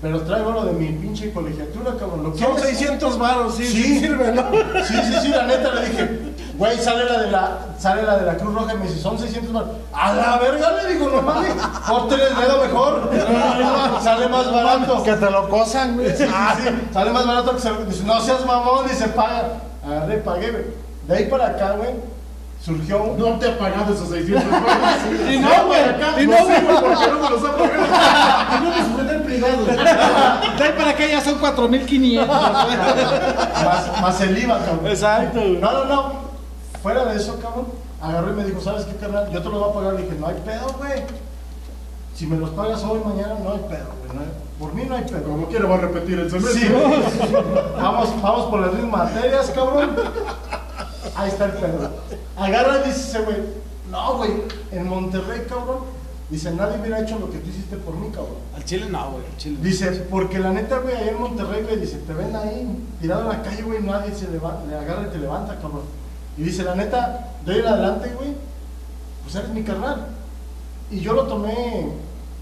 pero 0.02 0.22
traigo 0.22 0.52
lo 0.52 0.66
de 0.66 0.74
mi 0.74 0.90
pinche 0.94 1.32
colegiatura, 1.34 1.92
cabrón. 2.00 2.24
¿Lo 2.24 2.38
Son 2.38 2.56
quieres? 2.56 2.78
600 2.78 3.18
varos, 3.18 3.56
sí, 3.56 3.66
sí, 3.66 3.84
Sí. 3.84 4.00
sirve, 4.00 4.32
¿no? 4.32 4.44
Sí, 4.86 4.94
sí, 4.94 5.14
sí, 5.24 5.28
la 5.30 5.44
neta 5.44 5.74
le 5.74 5.90
dije, 5.90 6.20
güey, 6.56 6.78
sale 6.78 7.06
la 7.06 7.20
de 7.22 7.32
la, 7.32 7.58
sale 7.80 8.04
la 8.04 8.18
de 8.20 8.26
la 8.28 8.38
Cruz 8.38 8.54
Roja 8.54 8.74
y 8.74 8.78
me 8.78 8.84
dice, 8.88 9.00
son 9.00 9.18
600 9.18 9.52
baros. 9.54 9.70
A 9.94 10.14
la 10.14 10.38
verga 10.38 10.72
le 10.84 10.94
digo, 10.94 11.10
no 11.10 11.22
mames, 11.24 11.54
córtele 11.88 12.24
el 12.28 12.36
dedo 12.36 12.62
mejor. 12.64 13.12
sale 14.04 14.28
más 14.28 14.52
barato. 14.52 15.04
Que 15.04 15.14
te 15.14 15.32
lo 15.32 15.50
cosan, 15.50 15.96
güey. 15.98 16.14
Ah, 16.32 16.56
sí, 16.58 16.70
sale 16.94 17.12
más 17.12 17.26
barato 17.26 17.54
que 17.56 17.60
se 17.62 17.74
dice, 17.86 18.04
no 18.04 18.22
seas 18.22 18.46
mamón, 18.46 18.88
dice, 18.88 19.08
paga. 19.10 19.62
Agarré, 19.86 20.18
pagué, 20.18 20.52
güey. 20.52 20.64
De 21.08 21.16
ahí 21.16 21.26
para 21.26 21.48
acá, 21.48 21.72
güey, 21.72 21.92
surgió 22.68 23.04
un... 23.04 23.18
No 23.28 23.40
te 23.40 23.50
ha 23.50 23.58
pagado 23.58 23.94
esos 23.94 24.10
600 24.10 24.44
pesos. 24.44 25.32
Y 25.32 25.40
no, 25.40 25.66
güey, 25.66 25.82
y 26.24 26.28
no, 26.28 26.46
güey. 26.46 26.66
¿Por 26.66 27.00
qué 27.00 27.08
no 27.08 27.20
me 27.20 27.30
los 27.30 27.44
ha 27.44 27.58
pagado? 27.58 27.88
No 28.64 28.98
sujeté 28.98 29.16
el 29.16 29.22
privado. 29.24 29.66
De 29.66 30.64
ahí 30.64 30.74
para 30.78 30.92
acá 30.92 31.08
ya 31.08 31.22
son 31.22 31.40
4500. 31.40 32.28
más, 32.28 34.02
más 34.02 34.22
el 34.22 34.38
IVA, 34.38 34.60
cabrón. 34.60 34.88
Exacto. 34.88 35.40
No, 35.40 35.72
no, 35.72 35.86
no. 35.86 36.28
Fuera 36.82 37.06
de 37.06 37.18
eso, 37.18 37.40
cabrón, 37.40 37.68
agarró 38.02 38.32
y 38.32 38.36
me 38.36 38.46
dijo, 38.46 38.62
¿sabes 38.62 38.86
qué, 38.86 38.96
carnal? 38.96 39.30
Yo 39.32 39.42
te 39.42 39.50
los 39.50 39.60
voy 39.60 39.70
a 39.70 39.74
pagar. 39.74 39.94
Le 39.94 40.04
dije, 40.04 40.16
no 40.20 40.28
hay 40.28 40.36
pedo, 40.46 40.68
güey. 40.78 41.04
Si 42.16 42.26
me 42.26 42.38
los 42.38 42.50
pagas 42.52 42.84
hoy, 42.84 43.00
mañana, 43.06 43.36
no 43.44 43.52
hay 43.52 43.60
pedo, 43.60 43.90
güey. 44.00 44.18
no 44.18 44.22
Por 44.60 44.74
mí 44.74 44.86
no 44.88 44.96
hay 44.96 45.04
pedo. 45.04 45.24
Como 45.24 45.70
va 45.70 45.76
a 45.76 45.78
repetir 45.80 46.20
el 46.20 46.32
semestre. 46.32 46.62
Sí, 46.62 46.68
vamos, 47.82 48.22
vamos 48.22 48.46
por 48.46 48.60
las 48.62 48.74
mismas 48.74 49.14
materias, 49.14 49.52
cabrón. 49.54 49.96
Ahí 51.18 51.30
está 51.30 51.46
el 51.46 51.54
pedo. 51.54 51.92
Agarra 52.38 52.82
y 52.86 52.90
dice 52.90 53.02
ese 53.02 53.22
güey, 53.22 53.38
no, 53.92 54.18
güey, 54.18 54.32
en 54.72 54.88
Monterrey, 54.88 55.46
cabrón, 55.50 55.98
Dice, 56.30 56.52
nadie 56.52 56.78
hubiera 56.78 57.00
hecho 57.00 57.18
lo 57.20 57.32
que 57.32 57.38
tú 57.38 57.50
hiciste 57.50 57.78
por 57.78 57.96
mí, 57.96 58.10
cabrón. 58.10 58.36
Al 58.54 58.66
chile 58.66 58.88
no, 58.90 59.12
güey. 59.12 59.26
Al 59.26 59.38
chile. 59.38 59.58
Dice, 59.62 59.92
porque 60.10 60.40
la 60.40 60.52
neta, 60.52 60.80
güey, 60.80 60.94
allá 60.94 61.12
en 61.12 61.22
Monterrey, 61.22 61.64
güey, 61.64 61.80
dice, 61.80 62.00
te 62.06 62.14
ven 62.14 62.36
ahí, 62.36 62.68
tirado 63.00 63.22
en 63.22 63.30
la 63.30 63.42
calle, 63.42 63.62
güey, 63.62 63.82
nadie 63.82 64.14
se 64.14 64.30
levanta, 64.30 64.66
le 64.66 64.76
agarra 64.76 65.08
y 65.08 65.12
te 65.12 65.20
levanta, 65.20 65.56
cabrón. 65.56 65.84
Y 66.38 66.44
dice, 66.44 66.64
la 66.64 66.76
neta, 66.76 67.32
de 67.46 67.54
ahí 67.54 67.60
en 67.60 67.68
adelante, 67.68 68.12
güey, 68.18 68.36
pues 69.24 69.36
eres 69.36 69.50
mi 69.52 69.64
carnal. 69.64 70.06
Y 70.92 71.00
yo 71.00 71.14
lo 71.14 71.28
tomé 71.28 71.94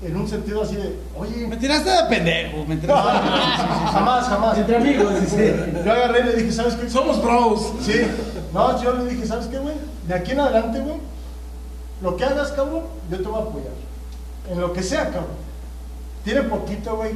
en 0.04 0.16
un 0.18 0.28
sentido 0.28 0.62
así 0.62 0.76
de, 0.76 1.00
oye, 1.18 1.48
Me 1.48 1.58
tiraste 1.58 1.90
de 1.90 2.04
pendejo. 2.10 2.66
Me 2.68 2.78
tiraste 2.78 3.12
de 3.14 3.20
pendejo. 3.20 3.92
jamás, 3.92 4.28
jamás. 4.28 4.58
Entre 4.58 4.76
amigos, 4.76 5.22
dice. 5.22 5.74
Yo 5.86 5.92
agarré 5.92 6.20
y 6.20 6.24
le 6.24 6.34
dije, 6.36 6.52
¿sabes 6.52 6.76
qué? 6.76 6.90
Somos 6.90 7.22
bros. 7.24 7.74
Sí. 7.82 8.02
No, 8.54 8.82
yo 8.82 8.94
le 8.94 9.06
dije, 9.12 9.26
¿sabes 9.26 9.48
qué, 9.48 9.58
güey? 9.58 9.76
De 10.08 10.14
aquí 10.14 10.32
en 10.32 10.40
adelante, 10.42 10.80
güey, 10.80 10.98
lo 12.02 12.16
que 12.18 12.24
hagas, 12.26 12.52
cabrón, 12.52 12.84
yo 13.10 13.18
te 13.18 13.24
voy 13.24 13.40
a 13.40 13.44
apoyar. 13.44 13.72
En 14.52 14.62
lo 14.62 14.72
que 14.74 14.84
sea, 14.84 15.06
cabrón. 15.06 15.46
Tiene 16.24 16.42
poquito, 16.44 16.96
güey. 16.98 17.12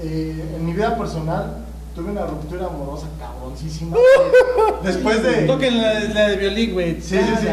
eh, 0.00 0.54
en 0.56 0.64
mi 0.66 0.72
vida 0.72 0.96
personal 0.96 1.63
tuve 1.94 2.10
una 2.10 2.26
ruptura 2.26 2.66
amorosa 2.66 3.06
cabroncísima. 3.18 3.96
Después 4.84 5.22
de. 5.22 5.46
Toquen 5.46 5.80
la, 5.80 6.00
la 6.00 6.28
de 6.28 6.36
violín, 6.36 6.72
güey. 6.72 7.00
Sí, 7.00 7.18
sí, 7.18 7.34
sí. 7.40 7.46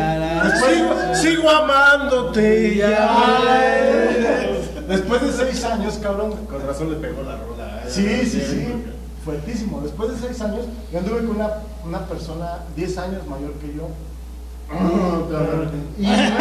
Sigo, 0.66 1.16
sigo 1.16 1.50
amándote. 1.50 2.76
Ya. 2.76 3.40
Después 4.88 5.22
de 5.22 5.32
seis 5.32 5.64
años, 5.64 6.00
cabrón. 6.02 6.34
Con 6.50 6.66
razón 6.66 6.92
le 6.92 6.98
pegó 6.98 7.22
la 7.24 7.38
rola. 7.38 7.84
¿eh? 7.86 7.90
Sí, 7.90 8.26
sí, 8.26 8.42
sí. 8.42 8.68
Fuertísimo. 9.24 9.82
Después 9.82 10.12
de 10.12 10.28
seis 10.28 10.42
años, 10.42 10.66
yo 10.92 11.00
anduve 11.00 11.20
con 11.20 11.36
una, 11.36 11.50
una 11.86 12.00
persona 12.08 12.60
10 12.76 12.98
años 12.98 13.28
mayor 13.28 13.54
que 13.54 13.74
yo. 13.76 13.90
Y 16.00 16.04
Me. 16.08 16.32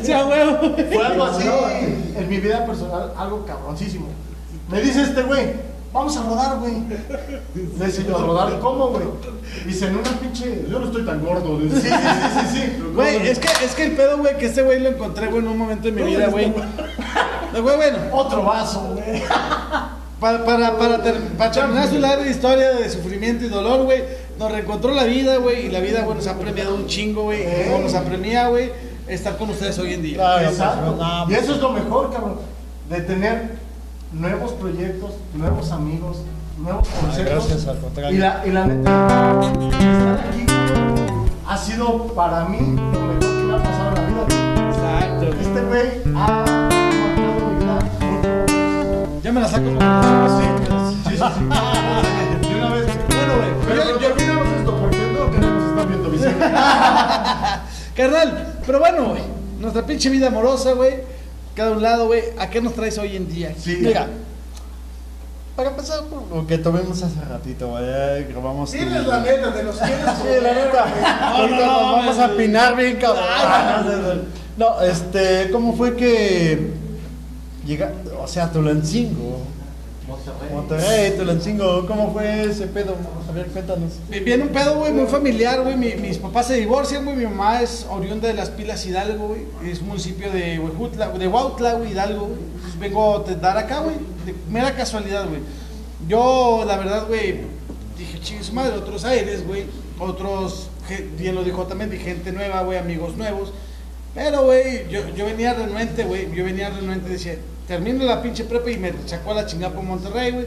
Sí, 0.02 0.12
huevo. 0.12 0.76
fue 0.92 1.06
algo 1.06 1.24
así 1.24 1.48
en 2.16 2.28
mi 2.28 2.38
vida 2.38 2.64
personal, 2.64 3.12
algo 3.16 3.44
cabroncísimo. 3.44 4.06
Me 4.70 4.80
dice 4.80 5.02
este 5.02 5.22
güey, 5.22 5.52
vamos 5.94 6.14
a 6.16 6.22
rodar, 6.24 6.58
güey. 6.58 6.74
Le 7.78 7.86
dice 7.86 8.04
yo, 8.06 8.18
¿a 8.18 8.20
rodar 8.22 8.58
cómo, 8.60 8.88
güey? 8.88 9.04
Dice, 9.64 9.86
en 9.86 9.96
una 9.96 10.10
pinche. 10.10 10.66
Yo 10.68 10.78
no 10.80 10.86
estoy 10.86 11.06
tan 11.06 11.24
gordo. 11.24 11.58
Sí, 11.60 11.70
sí, 11.70 11.88
sí, 11.88 11.88
sí, 11.88 12.58
sí. 12.58 12.82
Güey, 12.94 13.28
es 13.28 13.38
que, 13.38 13.48
es 13.64 13.74
que 13.74 13.84
el 13.84 13.92
pedo, 13.92 14.18
güey, 14.18 14.36
que 14.36 14.46
este 14.46 14.62
güey 14.62 14.80
lo 14.80 14.90
encontré, 14.90 15.28
güey, 15.28 15.38
en 15.38 15.48
un 15.48 15.56
momento 15.58 15.84
de 15.84 15.92
mi 15.92 16.02
vida, 16.02 16.26
güey. 16.26 16.48
No, 17.54 17.62
Güey, 17.62 17.76
bueno, 17.76 17.98
Otro 18.12 18.42
vaso, 18.42 18.80
güey. 18.94 19.22
para, 20.20 20.44
para, 20.44 20.76
para, 20.76 21.02
ter- 21.02 21.20
para 21.38 21.52
terminar 21.52 21.88
su 21.88 21.98
larga 21.98 22.26
historia 22.28 22.70
de 22.72 22.90
sufrimiento 22.90 23.44
y 23.44 23.48
dolor, 23.48 23.84
güey, 23.84 24.02
nos 24.38 24.50
reencontró 24.50 24.92
la 24.92 25.04
vida, 25.04 25.36
güey, 25.36 25.66
y 25.66 25.70
la 25.70 25.78
vida, 25.80 26.02
güey, 26.02 26.16
nos 26.16 26.26
ha 26.26 26.36
premiado 26.38 26.74
un 26.74 26.86
chingo, 26.88 27.22
güey, 27.24 27.42
y 27.42 27.64
como 27.70 27.84
nos 27.84 27.94
apremia, 27.94 28.48
güey, 28.48 28.72
estar 29.06 29.36
con 29.36 29.50
ustedes 29.50 29.78
hoy 29.78 29.92
en 29.94 30.02
día. 30.02 30.16
Claro, 30.16 30.48
Exacto. 30.48 30.96
pues, 30.96 30.98
no, 30.98 31.30
Y 31.30 31.34
eso 31.34 31.54
es 31.54 31.60
lo 31.60 31.70
mejor, 31.70 32.12
cabrón. 32.12 32.36
De 32.90 33.00
tener 33.02 33.52
nuevos 34.14 34.52
proyectos, 34.52 35.12
nuevos 35.34 35.70
amigos, 35.72 36.18
nuevos 36.58 36.88
conceptos. 36.88 37.46
gracias, 37.48 37.66
al 37.68 37.78
contrario. 37.80 38.16
Y 38.16 38.18
la, 38.20 38.42
y 38.46 38.50
la 38.50 38.64
neta, 38.66 39.40
estar 39.40 40.20
aquí 40.28 40.46
ha 41.46 41.58
sido 41.58 42.06
para 42.14 42.44
mí 42.46 42.58
lo 42.60 43.00
mejor 43.00 43.18
que 43.18 43.26
me 43.44 43.54
ha 43.54 43.58
pasado 43.62 43.88
en 43.88 43.94
la 43.94 44.24
vida. 44.24 44.24
Exacto. 44.70 45.26
Este 45.40 45.60
güey 45.62 45.88
ha 46.16 46.44
marcado 46.44 47.48
mi 47.50 47.56
vida. 47.58 47.78
Ya 49.22 49.32
me 49.32 49.40
la 49.40 49.48
saco. 49.48 49.64
Sí, 50.38 50.44
sí, 51.08 51.10
sí. 51.10 51.16
sí. 51.16 52.48
De 52.48 52.54
una 52.56 52.70
vez. 52.70 52.86
Bueno, 53.08 53.32
güey, 53.36 53.50
Pero 53.68 53.84
yo- 53.84 53.90
¿por 53.90 53.98
qué 54.00 54.06
olvidamos 54.12 54.46
esto? 54.58 54.76
Porque 54.80 54.96
no 55.12 55.30
queremos 55.30 55.64
estar 55.70 55.86
viendo 55.88 56.10
visible. 56.10 56.34
Carnal, 57.96 58.28
pero 58.66 58.78
bueno, 58.80 59.04
güey, 59.10 59.22
nuestra 59.60 59.82
pinche 59.86 60.10
vida 60.10 60.26
amorosa, 60.28 60.72
güey, 60.72 60.94
cada 61.54 61.72
un 61.72 61.82
lado, 61.82 62.06
güey, 62.06 62.22
¿a 62.38 62.48
qué 62.50 62.60
nos 62.60 62.74
traes 62.74 62.98
hoy 62.98 63.16
en 63.16 63.28
día? 63.32 63.54
Sí. 63.58 63.78
Mira, 63.80 64.08
Para 65.56 65.70
empezar, 65.70 66.00
por 66.06 66.36
lo 66.36 66.46
que 66.48 66.58
tuvimos 66.58 67.00
hace 67.02 67.20
ratito, 67.20 67.68
güey, 67.68 67.84
ya 67.86 68.16
grabamos. 68.28 68.70
tu- 68.72 68.76
Tienes 68.76 69.06
la 69.06 69.20
neta 69.20 69.50
de 69.52 69.62
los 69.62 69.76
quieres. 69.76 69.98
Sí, 70.22 70.42
la 70.42 70.52
neta. 70.54 71.30
Ahorita 71.36 71.66
nos 71.66 71.92
vamos 71.92 72.18
a 72.18 72.28
pinar 72.36 72.74
bien, 72.76 72.96
cabrón. 72.96 74.22
No, 74.56 74.80
este, 74.82 75.50
¿cómo 75.52 75.76
fue 75.76 75.94
que 75.96 76.72
llega, 77.66 77.92
o 78.20 78.26
sea, 78.26 78.50
Tulancingo, 78.50 79.38
Monterrey. 80.06 80.50
Monterrey, 80.52 81.16
Tulancingo, 81.16 81.86
¿cómo 81.86 82.12
fue 82.12 82.44
ese 82.44 82.66
pedo? 82.66 82.94
A 83.28 83.32
ver, 83.32 83.46
cuéntanos. 83.46 83.92
viene 84.10 84.42
un 84.42 84.50
pedo, 84.50 84.76
güey, 84.76 84.92
muy 84.92 85.06
familiar, 85.06 85.62
güey, 85.62 85.76
mi- 85.76 85.94
mis 85.94 86.18
papás 86.18 86.48
se 86.48 86.54
divorcian, 86.56 87.04
güey, 87.04 87.16
mi 87.16 87.24
mamá 87.24 87.62
es 87.62 87.86
oriunda 87.90 88.28
de 88.28 88.34
Las 88.34 88.50
Pilas 88.50 88.84
Hidalgo, 88.84 89.28
güey, 89.28 89.42
es 89.70 89.80
un 89.80 89.88
municipio 89.88 90.30
de 90.30 90.58
Huejutla, 90.58 91.08
de 91.08 91.26
Huautla, 91.28 91.74
güey, 91.74 91.92
Hidalgo, 91.92 92.28
Entonces 92.54 92.78
vengo 92.78 93.16
a 93.26 93.34
dar 93.36 93.56
acá, 93.56 93.78
güey, 93.80 93.96
de 94.26 94.34
mera 94.50 94.74
casualidad, 94.76 95.26
güey. 95.26 95.40
Yo, 96.06 96.64
la 96.66 96.76
verdad, 96.76 97.06
güey, 97.08 97.40
dije, 97.96 98.20
chingue 98.20 98.44
su 98.44 98.52
madre, 98.52 98.76
otros 98.76 99.04
aires, 99.06 99.46
güey, 99.46 99.64
otros, 99.98 100.68
bien 101.18 101.34
lo 101.34 101.44
dijo 101.44 101.66
también, 101.66 101.88
de 101.88 101.96
gente 101.98 102.30
nueva, 102.30 102.60
güey, 102.62 102.78
amigos 102.78 103.16
nuevos. 103.16 103.52
Pero, 104.14 104.44
güey, 104.44 104.86
yo, 104.90 105.00
yo 105.16 105.24
venía 105.24 105.54
renuente, 105.54 106.04
güey, 106.04 106.30
yo 106.34 106.44
venía 106.44 106.68
renuente, 106.68 107.08
decía, 107.08 107.36
termino 107.66 108.04
la 108.04 108.22
pinche 108.22 108.44
prepa 108.44 108.70
y 108.70 108.76
me 108.78 108.92
sacó 109.06 109.32
a 109.32 109.34
la 109.34 109.46
chingada 109.46 109.74
por 109.74 109.84
Monterrey, 109.84 110.32
güey. 110.32 110.46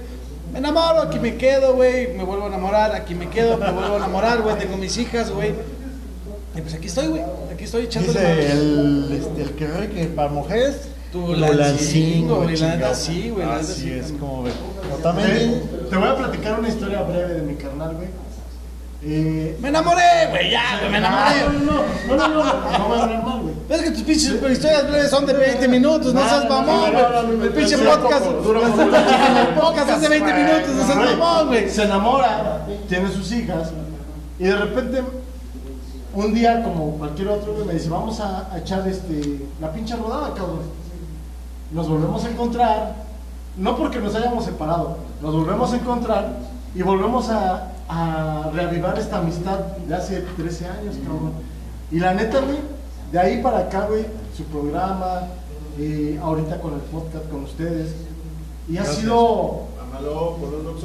Me 0.52 0.60
enamoro, 0.60 1.02
aquí 1.02 1.20
me 1.20 1.36
quedo, 1.36 1.76
güey, 1.76 2.14
me 2.14 2.24
vuelvo 2.24 2.46
a 2.46 2.48
enamorar, 2.48 2.96
aquí 2.96 3.14
me 3.16 3.30
quedo, 3.30 3.58
me 3.58 3.70
vuelvo 3.72 3.96
a 3.96 3.98
enamorar, 3.98 4.42
güey, 4.42 4.58
tengo 4.58 4.78
mis 4.78 4.98
hijas, 4.98 5.30
güey. 5.32 5.54
Y 6.56 6.62
pues 6.62 6.74
aquí 6.74 6.88
estoy, 6.88 7.08
güey, 7.08 7.22
aquí 7.54 7.66
estoy 7.66 7.84
echándole 7.84 8.20
Dice 8.20 8.52
el, 8.52 9.10
este, 9.12 9.42
el 9.44 9.50
que 9.52 9.68
ve 9.68 9.90
que 9.90 10.06
para 10.06 10.30
mujeres. 10.30 10.90
Tulancingo, 11.12 12.44
güey, 12.44 12.58
la 12.58 12.76
neta 12.76 12.94
chingado. 12.94 12.96
sí, 12.96 13.30
güey, 13.30 13.46
neta 13.46 13.60
Así 13.60 13.74
sí, 13.82 13.92
es, 13.92 14.02
también. 14.08 14.20
como 14.20 14.44
ve. 14.44 14.52
Te 15.90 15.96
voy 15.98 16.08
a 16.08 16.16
platicar 16.16 16.60
una 16.60 16.70
historia 16.70 17.02
breve 17.04 17.34
de 17.36 17.42
mi 17.42 17.56
carnal, 17.56 17.96
güey. 17.96 18.08
Eh, 19.04 19.56
Me 19.62 19.70
enamoré, 19.70 20.28
güey, 20.30 20.50
ya, 20.50 20.80
güey, 20.80 20.92
me 20.92 20.98
enamoré. 20.98 21.36
no, 21.64 21.74
no, 22.16 22.18
no, 22.18 22.28
no, 22.28 22.44
no, 22.44 22.78
no 22.80 22.88
voy 22.88 22.98
a 23.00 23.04
hablar 23.04 23.24
mal, 23.24 23.42
güey. 23.42 23.54
Es 23.70 23.82
que 23.82 23.92
tus 23.92 24.02
pinches 24.02 24.34
historias 24.34 24.90
breves 24.90 25.10
son 25.12 25.26
de 25.28 25.34
20 25.34 25.68
minutos, 25.68 26.14
no 26.14 26.28
seas 26.28 26.50
mamón, 26.50 26.92
güey. 26.92 27.48
El 27.48 27.54
pinche 27.54 27.78
podcast, 27.78 28.26
el 28.26 29.54
podcast 29.60 29.90
es 29.92 30.02
de 30.02 30.10
20 30.10 30.34
minutos, 30.34 30.76
no 30.76 30.86
seas 30.88 31.18
mamón, 31.18 31.48
güey. 31.48 31.70
Se 31.70 31.84
enamora, 31.84 32.66
tiene 32.90 33.10
sus 33.12 33.32
hijas, 33.34 33.70
y 34.40 34.44
de 34.46 34.56
repente, 34.56 35.04
un 36.16 36.34
día, 36.34 36.64
como 36.64 36.98
cualquier 36.98 37.28
otro, 37.28 37.54
me 37.66 37.74
dice, 37.74 37.90
vamos 37.90 38.20
a, 38.20 38.52
a 38.52 38.58
echar 38.58 38.88
este, 38.88 39.46
la 39.62 39.72
pinche 39.72 39.96
rodada, 39.96 40.30
cabrón. 40.34 40.62
Nos 41.72 41.88
volvemos 41.88 42.24
a 42.26 42.30
encontrar, 42.30 42.96
no 43.58 43.78
porque 43.78 44.00
nos 44.00 44.16
hayamos 44.16 44.46
separado, 44.46 44.98
nos 45.22 45.36
volvemos 45.36 45.72
a 45.72 45.76
encontrar 45.76 46.38
y 46.74 46.82
volvemos 46.82 47.30
a, 47.30 47.74
a 47.90 48.50
reavivar 48.54 48.98
esta 49.00 49.20
amistad 49.20 49.60
de 49.88 49.96
hace 49.96 50.22
13 50.22 50.66
años, 50.66 50.96
cabrón. 51.04 51.34
Y 51.92 52.00
la 52.00 52.14
neta, 52.14 52.40
güey, 52.42 52.58
de 53.12 53.20
ahí 53.20 53.42
para 53.42 53.60
acá, 53.60 53.86
güey, 53.88 54.06
su 54.36 54.44
programa, 54.46 55.22
eh, 55.80 56.20
ahorita 56.22 56.60
con 56.60 56.74
el 56.74 56.82
podcast 56.82 57.30
con 57.30 57.44
ustedes, 57.44 57.94
y 58.68 58.78
ha 58.78 58.86
sido... 58.86 59.64
Ámalo 59.82 60.36
por 60.38 60.52
los. 60.52 60.84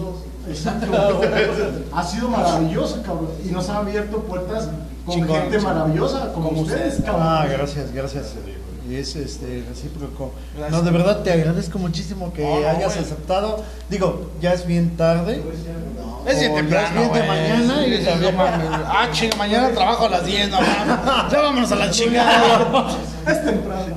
Exacto. 0.49 0.87
ha 1.93 2.05
sido 2.05 2.29
maravilloso, 2.29 3.03
cabrón. 3.03 3.29
Y 3.45 3.49
nos 3.51 3.69
ha 3.69 3.79
abierto 3.79 4.21
puertas 4.21 4.69
con 5.05 5.15
Chingón, 5.17 5.37
gente 5.37 5.59
chingón. 5.59 5.75
maravillosa 5.75 6.33
como, 6.33 6.49
Como 6.51 6.61
ustedes, 6.63 6.99
ustedes. 6.99 7.05
cabrón. 7.05 7.27
Ah, 7.27 7.47
gracias, 7.51 7.93
gracias. 7.93 8.35
Y 8.89 8.97
es 8.97 9.15
este 9.15 9.65
recíproco. 9.69 10.33
Gracias. 10.57 10.73
No, 10.73 10.85
de 10.85 10.91
verdad 10.91 11.23
te 11.23 11.33
agradezco 11.33 11.79
muchísimo 11.79 12.33
que 12.33 12.43
No, 12.43 12.61
no, 12.61 12.69
hayas 12.69 12.97
aceptado. 12.97 13.63
Digo, 13.89 14.31
ya 14.41 14.53
es 14.55 14.67
bien 14.67 14.97
tarde. 14.97 15.43
Es 16.27 16.41
bien 16.41 16.53
O 16.53 16.57
ya 16.57 16.61
temprano, 16.61 16.87
es 16.89 17.13
bien 17.13 17.13
de 17.13 17.29
mañana 17.29 17.87
y 17.87 17.97
Sí, 17.97 18.09
no 18.21 18.33
güey. 18.33 18.35
Ah, 18.87 19.09
chinga, 19.13 19.37
mañana 19.37 19.71
trabajo 19.71 20.07
a 20.07 20.09
las 20.09 20.27
10, 20.27 20.51
no. 20.51 20.59
Ya 20.61 21.41
vámonos 21.41 21.71
a 21.71 21.77
la 21.77 21.91
chingada. 21.93 22.97
Es 23.27 23.45
temprano. 23.45 23.97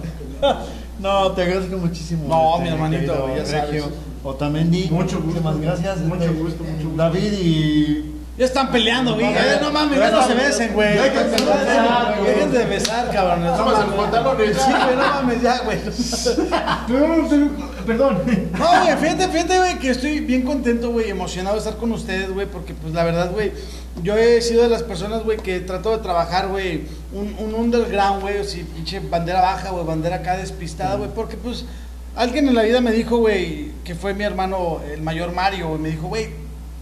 No, 1.00 1.32
te 1.32 1.42
agradezco 1.44 1.78
muchísimo. 1.78 2.28
No, 2.28 2.60
mi 2.60 2.70
hermanito, 2.70 3.30
ya. 3.36 3.62
Regio 3.62 3.92
Otamendi. 4.24 4.90
Mucho 4.90 5.18
gusto. 5.18 5.42
Muchísimas 5.42 5.60
gracias. 5.60 6.00
Mucho 6.00 6.24
este, 6.24 6.36
gusto, 6.36 6.64
mucho 6.64 6.90
gusto. 6.90 6.98
David 6.98 7.34
y. 7.34 8.15
Ya 8.38 8.44
están 8.46 8.70
peleando, 8.70 9.14
güey. 9.14 9.28
Eh, 9.28 9.60
No 9.62 9.72
mames, 9.72 9.98
ya 9.98 10.12
no 10.12 10.28
se 10.28 10.34
besen, 10.34 10.74
güey. 10.74 10.94
Déjense 10.98 11.38
de 11.38 11.46
besar, 11.46 12.16
güey. 12.20 12.34
Dejen 12.34 12.52
de 12.52 12.66
besar, 12.66 13.14
Nada 13.14 13.64
más 13.64 13.80
en 13.80 13.90
mames. 13.90 13.96
pantalones. 14.02 14.58
Sí, 14.58 14.72
güey, 14.72 14.96
no 14.98 15.04
mames, 15.04 15.42
ya, 15.42 15.60
güey. 15.60 15.80
Perdón. 17.86 18.22
No, 18.58 18.84
güey, 18.84 18.98
fíjate, 18.98 19.28
fíjate, 19.30 19.58
güey, 19.58 19.80
que 19.80 19.90
estoy 19.92 20.20
bien 20.20 20.42
contento, 20.42 20.90
güey, 20.92 21.10
emocionado 21.10 21.56
de 21.56 21.60
estar 21.60 21.78
con 21.78 21.92
ustedes, 21.92 22.30
güey, 22.32 22.48
porque, 22.48 22.74
pues, 22.74 22.94
la 22.94 23.04
verdad, 23.04 23.32
güey, 23.32 23.52
yo 24.04 24.16
he 24.18 24.42
sido 24.42 24.64
de 24.64 24.70
las 24.70 24.84
personas, 24.84 25.24
güey, 25.24 25.38
que 25.38 25.60
trato 25.60 25.92
de 25.92 26.00
trabajar, 26.00 26.48
güey, 26.48 26.84
un, 27.14 27.36
un 27.40 27.54
underground, 27.54 28.22
güey, 28.22 28.40
o 28.40 28.44
si 28.44 28.64
pinche 28.64 29.00
bandera 29.00 29.42
baja, 29.42 29.70
güey, 29.70 29.86
bandera 29.86 30.18
acá 30.18 30.38
despistada, 30.38 30.96
güey, 30.96 31.10
porque, 31.14 31.38
pues, 31.38 31.66
alguien 32.16 32.48
en 32.48 32.56
la 32.56 32.64
vida 32.64 32.82
me 32.82 32.92
dijo, 32.92 33.18
güey, 33.18 33.72
que 33.84 33.96
fue 33.96 34.14
mi 34.14 34.24
hermano, 34.24 34.80
el 34.92 35.02
mayor 35.02 35.32
Mario, 35.32 35.70
güey, 35.70 35.80
me 35.80 35.90
dijo, 35.90 36.08
güey, 36.08 36.30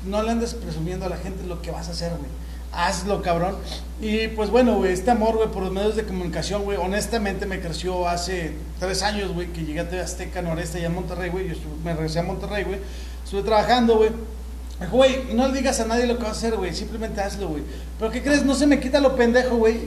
no 0.06 0.22
le 0.24 0.32
andes 0.32 0.54
presumiendo 0.54 1.06
a 1.06 1.10
la 1.10 1.18
gente 1.18 1.46
lo 1.46 1.62
que 1.62 1.72
vas 1.72 1.88
a 1.88 1.92
hacer, 1.92 2.12
güey. 2.12 2.30
hazlo, 2.76 3.22
cabrón. 3.22 3.56
Y 4.02 4.30
pues 4.30 4.50
bueno, 4.50 4.78
güey, 4.78 4.94
este 4.94 5.12
amor, 5.12 5.36
güey, 5.36 5.48
por 5.50 5.62
los 5.64 5.72
medios 5.72 5.96
de 5.96 6.04
comunicación, 6.06 6.64
güey, 6.64 6.78
honestamente 6.78 7.46
me 7.46 7.60
creció 7.62 8.08
hace 8.08 8.54
tres 8.80 9.04
años, 9.04 9.32
güey, 9.34 9.48
que 9.54 9.64
llegué 9.64 9.80
a 9.82 9.90
TV 9.90 10.02
Azteca 10.02 10.42
Noreste 10.42 10.80
allá 10.80 10.88
en 10.88 10.96
Monterrey, 10.96 11.30
güey. 11.30 11.50
Yo 11.50 11.56
me 11.84 11.94
regresé 11.94 12.20
a 12.20 12.24
Monterrey, 12.24 12.64
güey. 12.64 12.80
Estuve 13.24 13.44
trabajando, 13.44 13.98
güey. 13.98 14.10
Güey, 14.92 15.34
no 15.36 15.48
le 15.48 15.54
digas 15.60 15.80
a 15.80 15.86
nadie 15.86 16.08
lo 16.08 16.18
que 16.18 16.24
vas 16.24 16.32
a 16.34 16.38
hacer, 16.38 16.56
güey, 16.56 16.74
simplemente 16.74 17.22
hazlo, 17.22 17.50
güey. 17.50 17.64
Pero 18.00 18.12
¿qué 18.12 18.24
crees? 18.24 18.44
No 18.44 18.56
se 18.56 18.66
me 18.66 18.80
quita 18.80 19.00
lo 19.00 19.16
pendejo, 19.16 19.56
güey. 19.58 19.82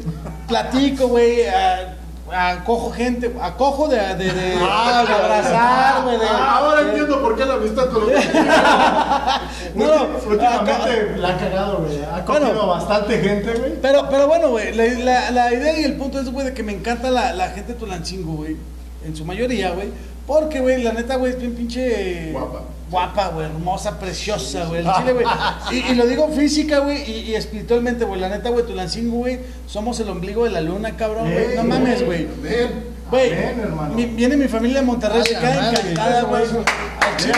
Platico, 0.46 1.08
güey, 1.08 1.46
a- 1.48 1.96
acojo 2.32 2.90
gente, 2.92 3.32
acojo 3.40 3.88
de, 3.88 3.98
de, 4.16 4.32
de, 4.32 4.58
Ah, 4.60 5.04
de 5.06 5.12
abrazar, 5.12 6.02
güey. 6.04 6.16
Ah, 6.28 6.56
ahora 6.58 6.82
de- 6.82 6.88
entiendo 6.90 7.20
por 7.22 7.36
qué 7.36 7.44
la 7.44 7.54
amistad 7.54 7.88
con 7.90 8.00
los 8.10 8.10
No, 9.74 9.86
no, 9.86 10.18
Últimamente 10.28 11.16
la 11.18 11.28
ha 11.28 11.36
cagado, 11.38 11.78
güey. 11.78 12.02
Ha 12.02 12.24
cogido 12.24 12.46
Bueno. 12.46 12.66
bastante 12.68 13.18
gente, 13.20 13.52
güey. 13.54 13.80
Pero, 13.80 14.08
pero 14.10 14.26
bueno, 14.26 14.48
güey, 14.50 14.74
la, 14.74 14.84
la- 15.04 15.30
la 15.30 15.52
idea 15.54 15.78
y 15.80 15.84
el 15.84 15.96
punto 15.96 16.18
es, 16.20 16.30
güey, 16.32 16.46
de 16.46 16.54
que 16.54 16.62
me 16.62 16.72
encanta 16.72 17.10
la, 17.10 17.32
la 17.32 17.48
gente 17.50 17.72
de 17.74 17.78
Tulancingo, 17.78 18.32
güey. 18.34 18.56
En 19.04 19.14
su 19.14 19.24
mayoría, 19.24 19.70
güey. 19.70 19.90
Porque, 20.26 20.60
güey, 20.60 20.82
la 20.82 20.92
neta, 20.92 21.16
güey, 21.16 21.32
es 21.32 21.38
bien 21.38 21.54
pinche... 21.54 22.30
Guapa. 22.32 22.62
Guapa, 22.90 23.28
güey, 23.28 23.46
hermosa, 23.46 23.98
preciosa, 23.98 24.64
güey. 24.66 24.80
El 24.80 24.86
chile, 24.94 25.12
güey. 25.12 25.26
Y, 25.72 25.90
y 25.90 25.94
lo 25.96 26.06
digo 26.06 26.28
física, 26.30 26.78
güey, 26.78 27.02
y, 27.10 27.30
y 27.30 27.34
espiritualmente, 27.34 28.04
güey. 28.04 28.20
La 28.20 28.28
neta, 28.28 28.48
güey, 28.50 28.64
Tulancingo, 28.64 29.16
güey, 29.18 29.40
somos 29.66 29.98
el 30.00 30.08
ombligo 30.08 30.44
de 30.44 30.50
la 30.50 30.60
luna, 30.60 30.96
cabrón, 30.96 31.28
güey. 31.32 31.56
No 31.56 31.64
mames, 31.64 32.04
güey. 32.04 32.28
güey. 33.10 33.30
Mi- 33.96 34.06
viene 34.06 34.36
mi 34.36 34.46
familia 34.48 34.80
de 34.80 34.86
Monterrey, 34.86 35.22
se 35.24 35.30
queda 35.30 35.70
encantada, 35.70 36.22
güey. 36.22 36.42
Al 36.44 37.16
chile. 37.16 37.32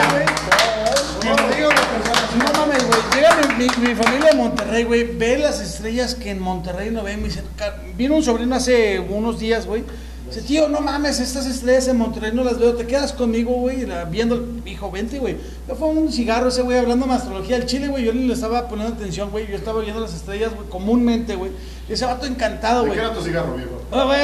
No 2.38 2.52
mames, 2.58 2.86
güey. 2.86 3.00
Llega 3.14 3.36
mi, 3.56 3.64
mi- 3.64 3.88
mi 3.88 3.94
familia 3.94 4.30
de 4.30 4.36
Monterrey, 4.36 4.84
güey. 4.84 5.04
Ve 5.16 5.38
las 5.38 5.60
estrellas 5.60 6.14
que 6.14 6.30
en 6.30 6.40
Monterrey 6.40 6.90
no 6.90 7.02
ven. 7.02 7.20
Me 7.22 7.28
dice, 7.28 7.42
"Ca- 7.56 7.76
vino 7.96 8.14
un 8.16 8.22
sobrino 8.22 8.54
hace 8.54 8.98
unos 9.00 9.38
días, 9.38 9.66
güey. 9.66 9.84
Dice, 10.28 10.42
tío, 10.42 10.68
no 10.68 10.80
mames, 10.80 11.20
estas 11.20 11.46
estrellas 11.46 11.88
en 11.88 11.96
Monterrey 11.96 12.32
no 12.34 12.44
las 12.44 12.58
veo. 12.58 12.74
Te 12.74 12.86
quedas 12.86 13.12
conmigo, 13.12 13.52
güey. 13.52 13.86
Viendo, 14.10 14.34
el 14.34 14.62
hijo, 14.66 14.90
vente, 14.90 15.18
güey. 15.18 15.36
Yo 15.66 15.74
fue 15.74 15.88
un 15.88 16.12
cigarro 16.12 16.48
ese, 16.48 16.60
güey, 16.62 16.78
hablando 16.78 17.06
de 17.06 17.12
astrología. 17.14 17.56
El 17.56 17.64
chile, 17.66 17.88
güey, 17.88 18.04
yo 18.04 18.12
ni 18.12 18.26
le 18.26 18.34
estaba 18.34 18.68
poniendo 18.68 18.94
atención, 18.94 19.30
güey. 19.30 19.46
Yo 19.46 19.56
estaba 19.56 19.80
viendo 19.80 20.00
las 20.00 20.14
estrellas, 20.14 20.54
güey, 20.54 20.68
comúnmente, 20.68 21.34
güey. 21.34 21.50
Y 21.88 21.94
ese 21.94 22.04
vato 22.04 22.26
encantado, 22.26 22.82
¿De 22.82 22.88
güey. 22.88 23.00
qué 23.00 23.06
era 23.06 23.14
tu 23.14 23.22
cigarro, 23.22 23.54
viejo? 23.54 23.82
Ah, 23.90 24.04
güey. 24.04 24.20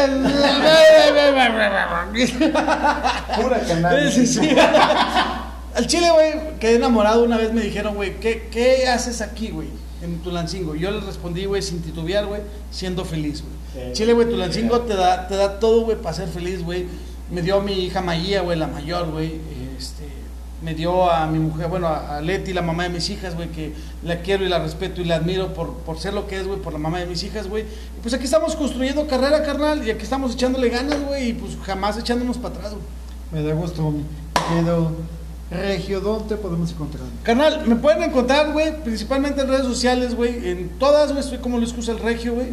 Pura. 3.43 4.11
Sí, 4.11 4.27
sí. 4.27 4.57
Al 5.75 5.87
chile, 5.87 6.11
güey, 6.13 6.59
quedé 6.61 6.77
enamorado. 6.77 7.25
Una 7.25 7.39
vez 7.39 7.53
me 7.53 7.63
dijeron, 7.63 7.95
güey, 7.95 8.21
¿qué, 8.21 8.49
¿qué 8.51 8.89
haces 8.89 9.21
aquí, 9.23 9.49
güey? 9.49 9.69
En 10.03 10.19
Tulancingo. 10.19 10.75
Yo 10.75 10.91
les 10.91 11.03
respondí, 11.05 11.47
güey, 11.47 11.63
sin 11.63 11.81
titubear, 11.83 12.27
güey, 12.27 12.43
siendo 12.71 13.05
feliz, 13.07 13.41
güey. 13.43 13.55
Chile, 13.93 14.12
güey, 14.12 14.28
Tulancingo 14.28 14.81
te 14.81 14.95
da, 14.95 15.26
te 15.26 15.37
da 15.37 15.59
todo, 15.59 15.83
güey, 15.83 15.97
para 15.97 16.14
ser 16.14 16.28
feliz, 16.28 16.62
güey. 16.62 16.87
Me 17.31 17.43
dio 17.43 17.57
a 17.57 17.62
mi 17.62 17.73
hija 17.73 18.00
Maía, 18.00 18.43
güey, 18.43 18.59
la 18.59 18.66
mayor, 18.66 19.11
güey. 19.11 19.40
Este, 19.78 20.04
me 20.62 20.75
dio 20.75 21.11
a 21.11 21.26
mi 21.26 21.38
mujer, 21.38 21.69
bueno, 21.69 21.88
a 21.88 22.21
Leti, 22.21 22.52
la 22.52 22.62
mamá 22.62 22.85
de 22.85 22.88
mis 22.88 23.11
hijas, 23.11 23.35
güey, 23.35 23.49
que 23.49 23.73
la 24.02 24.21
quiero 24.21 24.45
y 24.45 24.49
la 24.49 24.59
respeto 24.59 25.00
y 25.00 25.04
la 25.04 25.16
admiro 25.16 25.52
por, 25.52 25.75
por 25.78 25.99
ser 25.99 26.14
lo 26.14 26.26
que 26.26 26.40
es, 26.40 26.47
güey, 26.47 26.59
por 26.59 26.73
la 26.73 26.78
mamá 26.78 27.00
de 27.00 27.07
mis 27.07 27.23
hijas, 27.23 27.49
güey. 27.49 27.64
Y 27.64 28.00
pues 28.02 28.14
aquí 28.14 28.25
estamos 28.25 28.57
construyendo 28.57 29.07
carrera, 29.07 29.43
carnal, 29.43 29.87
y 29.87 29.90
aquí 29.90 30.04
estamos 30.04 30.35
echándole 30.35 30.71
ganas, 30.71 31.00
güey, 31.02 31.31
y 31.31 31.33
pues 31.35 31.57
jamás 31.64 31.99
echándonos 31.99 32.38
para 32.38 32.54
atrás, 32.54 32.73
güey. 32.73 32.85
Me 33.33 33.49
da 33.49 33.54
gusto, 33.54 33.90
mi 33.90 34.04
querido 34.49 34.93
Regio, 35.50 36.00
¿dónde 36.00 36.37
podemos 36.37 36.73
encontrar? 36.73 37.04
Carnal, 37.23 37.66
me 37.66 37.76
pueden 37.76 38.02
encontrar, 38.02 38.52
güey, 38.52 38.83
principalmente 38.83 39.43
en 39.43 39.49
redes 39.49 39.66
sociales, 39.66 40.14
güey, 40.14 40.49
en 40.49 40.71
todas, 40.78 41.11
güey, 41.12 41.23
estoy 41.23 41.38
como 41.38 41.59
Luis 41.59 41.73
Cruz 41.73 41.88
el 41.88 41.99
Regio, 41.99 42.35
güey. 42.35 42.49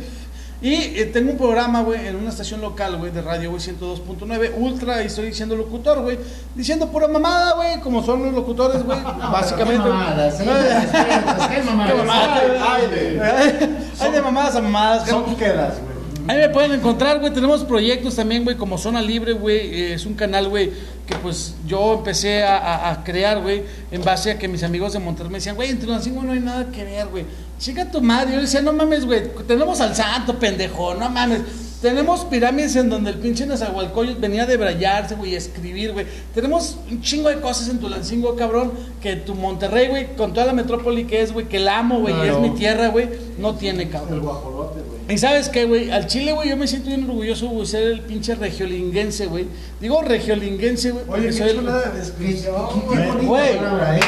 Y 0.61 0.73
eh, 0.99 1.09
tengo 1.11 1.31
un 1.31 1.37
programa, 1.37 1.81
güey, 1.81 2.05
en 2.07 2.15
una 2.17 2.29
estación 2.29 2.61
local, 2.61 2.97
güey, 2.97 3.11
de 3.11 3.21
radio, 3.23 3.49
güey, 3.49 3.59
102.9, 3.61 4.51
ultra, 4.57 5.01
y 5.01 5.07
estoy 5.07 5.33
siendo 5.33 5.55
locutor, 5.55 6.01
güey, 6.01 6.19
diciendo 6.53 6.87
pura 6.91 7.07
mamada, 7.07 7.53
güey, 7.55 7.79
como 7.79 8.03
son 8.05 8.23
los 8.25 8.33
locutores, 8.33 8.83
güey, 8.83 8.99
básicamente. 9.31 9.81
Qué 9.83 9.89
mamadas, 9.89 10.37
sí, 10.37 10.43
qué 10.43 10.49
mamadas. 10.51 11.47
qué 11.47 11.63
mamadas, 11.63 12.47
güey. 12.47 12.59
Ay, 12.61 12.87
de- 12.91 13.77
Hay 13.99 14.11
de 14.11 14.21
mamadas 14.21 14.55
a 14.55 14.61
mamadas, 14.61 15.09
Son 15.09 15.35
quedas, 15.35 15.79
güey. 15.81 15.90
Ahí 16.31 16.37
me 16.39 16.49
pueden 16.49 16.71
encontrar, 16.73 17.19
güey. 17.19 17.33
Tenemos 17.33 17.63
proyectos 17.65 18.15
también, 18.15 18.43
güey, 18.45 18.55
como 18.55 18.77
Zona 18.77 19.01
Libre, 19.01 19.33
güey. 19.33 19.57
eh, 19.57 19.93
es 19.95 20.05
un 20.05 20.13
canal, 20.13 20.47
güey, 20.47 20.71
que 21.05 21.15
pues 21.21 21.55
yo 21.67 21.95
empecé 21.95 22.43
a, 22.43 22.57
a- 22.57 22.91
a 22.91 23.03
crear, 23.03 23.41
güey, 23.41 23.63
en 23.91 24.01
base 24.03 24.31
a 24.31 24.39
que 24.39 24.47
mis 24.47 24.63
amigos 24.63 24.93
de 24.93 24.99
Monterrey 24.99 25.29
me 25.31 25.39
decían, 25.39 25.55
güey, 25.57 25.69
en 25.71 25.79
Tulancingo 25.79 26.23
no 26.23 26.31
hay 26.31 26.39
nada 26.39 26.67
que 26.71 26.83
ver, 26.85 27.07
güey. 27.07 27.25
Chica 27.59 27.91
tu 27.91 28.01
madre. 28.01 28.29
Yo 28.31 28.35
le 28.37 28.43
decía, 28.43 28.61
no 28.61 28.71
mames, 28.73 29.05
güey. 29.05 29.23
Tenemos 29.47 29.81
al 29.81 29.93
santo, 29.95 30.39
pendejo, 30.39 30.95
no 30.95 31.09
mames. 31.09 31.41
Tenemos 31.81 32.25
pirámides 32.25 32.75
en 32.75 32.89
donde 32.91 33.09
el 33.09 33.17
pinche 33.17 33.45
Nezahualcóyotl 33.47 34.21
venía 34.21 34.43
a 34.43 34.45
debrayarse, 34.45 35.15
güey, 35.15 35.33
a 35.33 35.39
escribir, 35.39 35.93
güey. 35.93 36.05
Tenemos 36.33 36.77
un 36.91 37.01
chingo 37.01 37.27
de 37.29 37.39
cosas 37.41 37.69
en 37.69 37.79
Tulancingo, 37.79 38.35
cabrón, 38.35 38.71
que 39.01 39.15
tu 39.15 39.33
Monterrey, 39.33 39.87
güey, 39.87 40.15
con 40.15 40.31
toda 40.31 40.45
la 40.45 40.53
metrópoli 40.53 41.05
que 41.05 41.21
es, 41.23 41.33
güey, 41.33 41.47
que 41.49 41.59
la 41.59 41.79
amo, 41.79 41.99
güey, 41.99 42.13
y 42.13 42.29
es 42.29 42.37
mi 42.37 42.51
tierra, 42.51 42.89
güey, 42.89 43.09
no 43.39 43.55
tiene, 43.55 43.89
cabrón. 43.89 44.19
El. 44.19 44.60
¿Y 45.09 45.17
sabes 45.17 45.49
qué, 45.49 45.65
güey? 45.65 45.91
Al 45.91 46.07
Chile, 46.07 46.31
güey, 46.31 46.49
yo 46.49 46.55
me 46.57 46.67
siento 46.67 46.87
bien 46.89 47.03
orgulloso 47.03 47.49
de 47.59 47.65
ser 47.65 47.83
el 47.83 48.01
pinche 48.01 48.33
regiolinguense, 48.35 49.25
güey. 49.25 49.45
Digo 49.81 50.01
regiolinguense, 50.01 50.91
güey, 50.91 51.03
Oye, 51.09 51.33
soy 51.33 51.49
el... 51.49 51.59
Qué, 51.59 51.97
descripción, 51.97 52.81
güey. 52.85 53.25
Güey. 53.25 53.49
¿eh? 53.55 53.99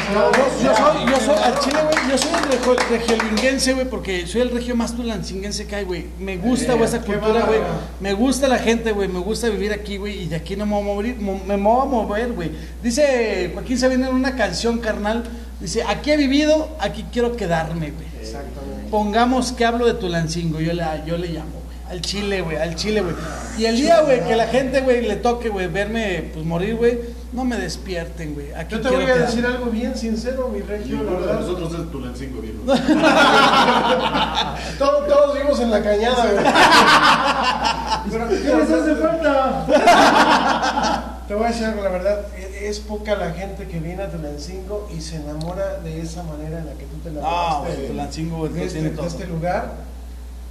Yo, 0.63 0.75
soy, 0.75 1.06
yo 1.12 1.19
soy, 1.19 1.36
al 1.43 1.60
Chile, 1.60 1.79
güey, 1.84 2.10
yo 2.12 2.17
soy 2.17 2.32
el 2.34 2.49
regio- 2.51 2.75
regiolinguense, 2.89 3.73
güey, 3.73 3.89
porque 3.89 4.27
soy 4.27 4.41
el 4.41 4.51
regio 4.51 4.75
más 4.75 4.95
tulancinguense 4.95 5.67
que 5.67 5.75
hay, 5.75 5.84
güey. 5.84 6.06
Me 6.19 6.38
gusta, 6.38 6.73
güey, 6.73 6.86
esa 6.86 7.01
cultura, 7.01 7.41
güey. 7.45 7.60
Me 7.99 8.13
gusta 8.13 8.47
la 8.47 8.60
gente, 8.60 8.91
güey. 8.93 9.08
Me 9.10 9.19
gusta 9.19 9.49
vivir 9.49 9.73
aquí, 9.73 9.97
güey, 9.97 10.23
y 10.23 10.27
de 10.27 10.38
aquí 10.38 10.56
no 10.56 10.65
me 10.65 10.73
voy 10.73 10.82
a 10.82 10.86
mover, 10.86 11.15
mo- 11.17 11.41
me 11.45 11.58
voy 11.58 11.82
a 11.82 11.86
mover, 11.86 12.32
güey. 12.34 12.51
Dice 12.82 13.49
Joaquín 13.53 13.77
Sabina 13.77 14.08
en 14.10 14.15
una 14.15 14.36
canción, 14.36 14.77
carnal, 14.79 15.23
dice, 15.60 15.84
aquí 15.88 16.12
he 16.12 16.17
vivido, 16.17 16.69
aquí 16.79 17.06
quiero 17.12 17.36
quedarme, 17.36 17.91
güey. 17.91 18.08
Exactamente. 18.21 18.62
Pongamos 18.93 19.51
que 19.53 19.65
hablo 19.65 19.88
de 19.88 19.95
Tulancingo, 19.95 20.60
yo 20.60 20.71
le, 20.71 20.84
yo 21.08 21.17
le 21.17 21.29
llamo, 21.29 21.49
güey. 21.65 21.77
Al 21.89 21.99
chile, 22.01 22.41
güey, 22.41 22.58
al 22.58 22.75
chile, 22.75 23.01
güey. 23.01 23.15
Y 23.58 23.65
el 23.65 23.75
día, 23.75 24.01
güey, 24.01 24.23
que 24.23 24.36
la 24.36 24.45
gente, 24.45 24.82
güey, 24.82 25.01
le 25.08 25.15
toque, 25.15 25.49
güey, 25.49 25.65
verme, 25.65 26.29
pues, 26.32 26.45
morir, 26.45 26.75
güey, 26.75 26.99
no 27.32 27.43
me 27.43 27.58
despierten, 27.58 28.36
güey. 28.36 28.53
Aquí 28.53 28.75
Yo 28.75 28.82
te 28.82 28.89
voy 28.89 29.01
a 29.01 29.06
quedarme. 29.06 29.25
decir 29.25 29.43
algo 29.47 29.65
bien 29.71 29.97
sincero, 29.97 30.47
mi 30.49 30.62
regio, 30.62 31.01
la 31.03 31.12
verdad. 31.13 31.39
nosotros 31.39 31.73
es 31.73 31.91
Tulancingo, 31.91 32.39
viejo. 32.39 32.60
Todos, 34.77 35.08
todos 35.08 35.39
vimos 35.39 35.60
en 35.60 35.71
la 35.71 35.82
cañada, 35.82 36.32
güey. 36.32 36.45
Pero, 38.12 38.29
¿Qué 38.29 38.56
les 38.58 38.69
hace 38.69 38.95
falta? 38.95 39.65
Te 41.33 41.39
voy 41.39 41.47
a 41.47 41.49
decir 41.49 41.67
la 41.81 41.89
verdad, 41.89 42.27
e- 42.37 42.67
es 42.67 42.79
poca 42.79 43.15
la 43.15 43.31
gente 43.31 43.65
que 43.65 43.79
viene 43.79 44.03
a 44.03 44.11
Tulancingo 44.11 44.87
y 44.95 45.01
se 45.01 45.15
enamora 45.15 45.79
de 45.79 45.99
esa 45.99 46.21
manera 46.21 46.59
en 46.59 46.67
la 46.67 46.73
que 46.73 46.85
tú 46.85 46.97
te 47.01 47.09
enamoraste 47.09 47.75
güey, 47.75 47.87
Tulancingo, 47.87 48.49
de, 48.49 48.63
este, 48.65 48.81
de 48.83 49.07
este 49.07 49.25
lugar. 49.25 49.73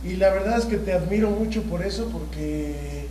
Y 0.02 0.16
la 0.16 0.30
verdad 0.30 0.58
es 0.58 0.64
que 0.64 0.78
te 0.78 0.92
admiro 0.92 1.30
mucho 1.30 1.62
por 1.62 1.86
eso, 1.86 2.08
porque 2.12 3.01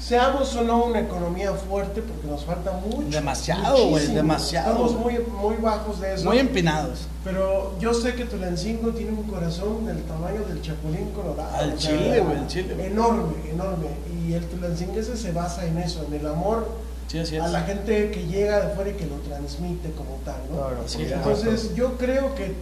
seamos 0.00 0.54
o 0.56 0.62
no 0.62 0.84
una 0.84 1.00
economía 1.00 1.52
fuerte, 1.52 2.02
porque 2.02 2.26
nos 2.26 2.44
falta 2.44 2.72
mucho. 2.72 3.08
Demasiado, 3.08 3.88
güey, 3.88 4.06
demasiado. 4.08 4.70
Estamos 4.70 4.94
muy, 4.96 5.18
muy 5.40 5.56
bajos 5.56 6.00
de 6.00 6.14
eso. 6.14 6.24
Muy 6.24 6.38
empinados. 6.38 7.06
Pero 7.22 7.78
yo 7.78 7.92
sé 7.92 8.14
que 8.14 8.24
Tulancingo 8.24 8.90
tiene 8.90 9.12
un 9.12 9.24
corazón 9.24 9.84
del 9.84 10.02
tamaño 10.04 10.40
del 10.48 10.62
chapulín 10.62 11.10
colorado. 11.14 11.54
Al 11.56 11.76
chile, 11.76 12.20
güey, 12.20 12.38
al 12.38 12.46
chile, 12.46 12.74
güey. 12.74 12.86
Enorme, 12.86 13.34
enorme. 13.50 13.86
Y 14.26 14.32
el 14.32 14.44
tulancinguense 14.46 15.16
se 15.16 15.32
basa 15.32 15.66
en 15.66 15.78
eso, 15.78 16.04
en 16.06 16.14
el 16.14 16.26
amor 16.26 16.66
Sí, 17.08 17.18
así 17.18 17.36
es. 17.36 17.42
a 17.42 17.48
la 17.48 17.62
gente 17.62 18.10
que 18.12 18.26
llega 18.26 18.60
de 18.60 18.74
fuera 18.74 18.90
y 18.90 18.94
que 18.94 19.06
lo 19.06 19.16
transmite 19.16 19.90
como 19.92 20.18
tal, 20.24 20.36
¿no? 20.50 20.56
Claro, 20.56 20.82
Sí, 20.86 21.02
Entonces 21.02 21.74
yo 21.74 21.98
creo 21.98 22.34
que 22.36 22.54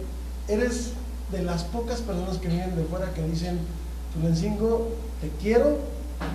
eres 0.47 0.91
de 1.31 1.43
las 1.43 1.63
pocas 1.63 2.01
personas 2.01 2.37
que 2.37 2.47
vienen 2.47 2.75
de 2.75 2.83
fuera 2.85 3.13
que 3.13 3.21
dicen, 3.23 3.59
Tulancingo, 4.13 4.89
te 5.21 5.29
quiero 5.41 5.77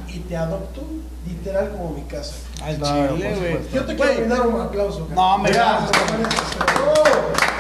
y 0.09 0.19
te 0.21 0.37
adopto 0.37 0.83
literal 1.27 1.71
como 1.71 1.91
mi 1.91 2.03
casa. 2.03 2.35
Al 2.63 2.77
Claro, 2.77 3.17
chile, 3.17 3.35
güey. 3.39 3.59
Yo 3.73 3.85
te 3.85 3.97
quiero 3.97 4.15
brindar 4.15 4.47
un 4.47 4.61
aplauso. 4.61 5.07
cara. 5.07 5.15
No, 5.15 5.39
me 5.39 5.51
Gracias, 5.51 5.91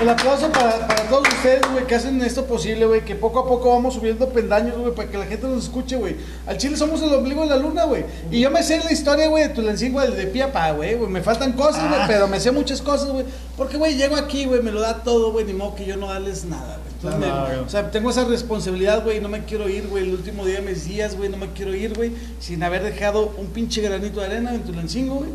El 0.01 0.09
aplauso 0.09 0.51
para, 0.51 0.87
para 0.87 1.09
todos 1.09 1.29
ustedes, 1.29 1.63
güey, 1.73 1.87
que 1.87 1.95
hacen 1.95 2.21
esto 2.23 2.45
posible, 2.47 2.87
güey, 2.87 3.05
que 3.05 3.15
poco 3.15 3.41
a 3.41 3.47
poco 3.47 3.71
vamos 3.71 3.95
subiendo 3.95 4.29
pendaños, 4.29 4.77
güey, 4.77 4.95
para 4.95 5.11
que 5.11 5.19
la 5.19 5.27
gente 5.27 5.47
nos 5.47 5.65
escuche, 5.65 5.97
güey. 5.97 6.17
Al 6.47 6.59
Chile 6.59 6.77
somos 6.77 7.03
el 7.03 7.13
ombligo 7.15 7.43
de 7.43 7.49
la 7.49 7.57
luna, 7.57 7.85
güey. 7.85 8.05
Y 8.31 8.41
yo 8.41 8.51
me 8.51 8.63
sé 8.63 8.79
la 8.83 8.93
historia, 8.93 9.29
güey, 9.29 9.49
de 9.49 9.55
Tulancingo, 9.55 10.03
el 10.03 10.17
de 10.17 10.27
pie 10.27 10.43
a 10.45 10.53
pa, 10.53 10.71
güey. 10.73 10.97
Me 10.97 11.23
faltan 11.23 11.53
cosas, 11.53 11.89
güey, 11.89 12.01
pero 12.07 12.29
me 12.29 12.41
sé 12.41 12.51
muchas 12.53 12.83
cosas, 12.83 13.09
güey. 13.11 13.25
Porque, 13.57 13.77
güey, 13.77 13.97
llego 13.97 14.17
aquí, 14.17 14.45
güey, 14.47 14.63
me 14.63 14.73
lo 14.73 14.81
da 14.81 15.03
todo, 15.03 15.33
güey, 15.33 15.45
ni 15.45 15.53
modo 15.53 15.75
que 15.75 15.85
yo 15.85 15.97
no 15.97 16.09
darles 16.09 16.45
nada, 16.45 16.79
güey. 16.83 16.94
Entonces, 17.05 17.21
me- 17.21 17.27
Claro. 17.27 17.63
o 17.67 17.69
sea, 17.69 17.91
tengo 17.91 18.11
esa 18.11 18.25
responsabilidad, 18.25 19.03
güey, 19.05 19.21
no 19.21 19.29
me 19.29 19.45
quiero 19.45 19.69
ir, 19.69 19.87
güey, 19.89 20.05
el 20.05 20.15
último 20.15 20.45
día 20.47 20.61
de 20.61 20.71
mis 20.71 20.87
días, 20.87 21.17
güey, 21.17 21.29
no 21.29 21.37
me 21.37 21.51
quiero 21.53 21.75
ir, 21.75 21.95
güey, 21.95 22.13
sin 22.41 22.63
haber 22.63 22.83
dejado 22.83 23.35
un 23.39 23.47
pinche 23.49 23.81
granito 23.83 24.21
de 24.21 24.27
arena 24.27 24.55
en 24.55 24.63
Tulancingo, 24.63 25.17
güey. 25.17 25.31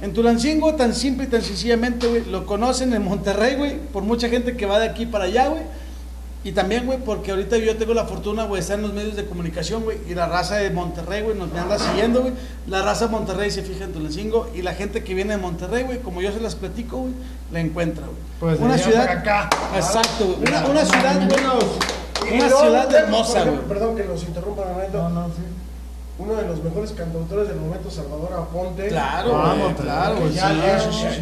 En 0.00 0.12
Tulancingo, 0.12 0.74
tan 0.74 0.94
simple 0.94 1.26
y 1.26 1.28
tan 1.28 1.42
sencillamente, 1.42 2.08
güey, 2.08 2.24
lo 2.24 2.44
conocen 2.44 2.92
en 2.92 3.04
Monterrey, 3.04 3.54
güey, 3.56 3.78
por 3.92 4.02
mucha 4.02 4.28
gente 4.28 4.56
que 4.56 4.66
va 4.66 4.80
de 4.80 4.88
aquí 4.88 5.06
para 5.06 5.24
allá, 5.24 5.48
güey. 5.48 5.62
Y 6.44 6.52
también, 6.52 6.86
güey, 6.86 6.98
porque 6.98 7.30
ahorita 7.30 7.56
yo 7.58 7.76
tengo 7.76 7.94
la 7.94 8.04
fortuna, 8.04 8.42
güey, 8.44 8.54
de 8.54 8.62
estar 8.62 8.76
en 8.76 8.82
los 8.82 8.92
medios 8.92 9.14
de 9.14 9.26
comunicación, 9.26 9.84
güey, 9.84 9.98
y 10.08 10.14
la 10.14 10.26
raza 10.26 10.56
de 10.56 10.70
Monterrey, 10.70 11.22
güey, 11.22 11.36
nos 11.36 11.52
me 11.52 11.60
anda 11.60 11.78
siguiendo, 11.78 12.22
güey. 12.22 12.32
La 12.66 12.82
raza 12.82 13.06
de 13.06 13.12
Monterrey 13.12 13.48
se 13.52 13.62
fija 13.62 13.84
en 13.84 13.92
Tulancingo 13.92 14.50
y 14.52 14.62
la 14.62 14.74
gente 14.74 15.04
que 15.04 15.14
viene 15.14 15.36
de 15.36 15.40
Monterrey, 15.40 15.84
güey, 15.84 16.00
como 16.00 16.20
yo 16.20 16.32
se 16.32 16.40
las 16.40 16.56
platico, 16.56 16.98
güey, 16.98 17.12
la 17.52 17.60
encuentra, 17.60 18.06
güey. 18.06 18.18
Pues 18.40 18.58
una 18.60 18.76
ciudad 18.76 19.08
acá. 19.08 19.48
Exacto, 19.76 20.24
güey. 20.36 20.48
Una, 20.48 20.66
una 20.66 20.84
ciudad, 20.84 21.28
güey, 21.28 22.34
una 22.38 22.48
ciudad 22.48 22.94
hermosa, 22.94 23.44
güey. 23.44 23.58
Perdón 23.68 23.96
que 23.96 24.04
los 24.04 24.22
interrumpa 24.24 24.62
un 24.62 24.72
momento. 24.72 24.98
No, 24.98 25.10
no, 25.10 25.26
sí. 25.28 25.42
Uno 26.18 26.34
de 26.34 26.46
los 26.46 26.62
mejores 26.62 26.90
cantautores 26.92 27.48
del 27.48 27.56
momento, 27.58 27.88
Salvador 27.90 28.32
Aponte. 28.32 28.88
Claro, 28.88 29.30
Ah, 29.34 29.46
güey, 29.54 29.58
Monterrey. 29.62 29.84
claro, 29.92 30.28
ya, 30.30 30.52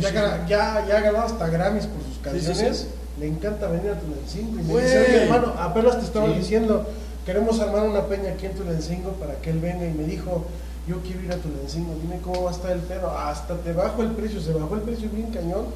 ya, 0.01 0.47
ya, 0.49 0.97
ha 0.97 1.01
ganado 1.01 1.27
hasta 1.27 1.47
Grammys 1.47 1.87
por 1.87 2.03
sus 2.03 2.15
sí, 2.15 2.21
canciones. 2.23 2.89
Le 3.21 3.27
encanta 3.29 3.69
venir 3.69 3.91
a 3.91 3.99
Tulancingo. 4.01 4.59
Y 4.59 4.63
me 4.63 4.83
dice, 4.83 4.99
"Oye, 4.99 5.23
hermano, 5.25 5.55
apenas 5.59 5.99
te 5.99 6.07
estaba 6.07 6.27
Sí. 6.29 6.39
diciendo, 6.39 6.87
queremos 7.27 7.61
armar 7.61 7.83
una 7.87 8.07
peña 8.07 8.31
aquí 8.33 8.47
en 8.47 8.55
Tulancingo 8.55 9.11
para 9.13 9.35
que 9.37 9.51
él 9.51 9.59
venga. 9.61 9.87
Y 9.87 9.93
me 9.93 10.05
dijo, 10.05 10.47
yo 10.89 10.97
quiero 11.03 11.23
ir 11.23 11.33
a 11.33 11.37
Tulancingo, 11.37 11.95
dime 12.03 12.19
cómo 12.23 12.45
va 12.45 12.51
a 12.51 12.55
estar 12.55 12.73
el 12.73 12.81
pedo. 12.81 13.11
Hasta 13.11 13.57
te 13.59 13.73
bajo 13.75 14.03
el 14.03 14.13
precio, 14.13 14.41
se 14.41 14.53
bajó 14.55 14.75
el 14.75 14.81
precio 14.81 15.09
bien 15.13 15.29
cañón. 15.29 15.67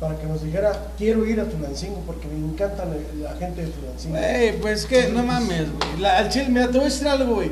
Para 0.00 0.18
que 0.18 0.26
nos 0.26 0.42
dijera, 0.42 0.88
quiero 0.98 1.24
ir 1.24 1.40
a 1.40 1.44
Tulancingo 1.44 2.00
porque 2.06 2.26
me 2.28 2.36
encanta 2.36 2.84
la, 2.84 3.30
la 3.30 3.36
gente 3.36 3.62
de 3.62 3.68
Tulancingo. 3.68 4.16
Güey, 4.18 4.60
pues 4.60 4.86
que 4.86 5.08
no 5.08 5.22
mames, 5.22 5.66
güey. 5.72 6.04
Al 6.04 6.28
chile, 6.28 6.46
mira, 6.48 6.66
te 6.66 6.72
voy 6.72 6.82
a 6.82 6.84
decir 6.84 7.08
algo, 7.08 7.34
güey. 7.36 7.50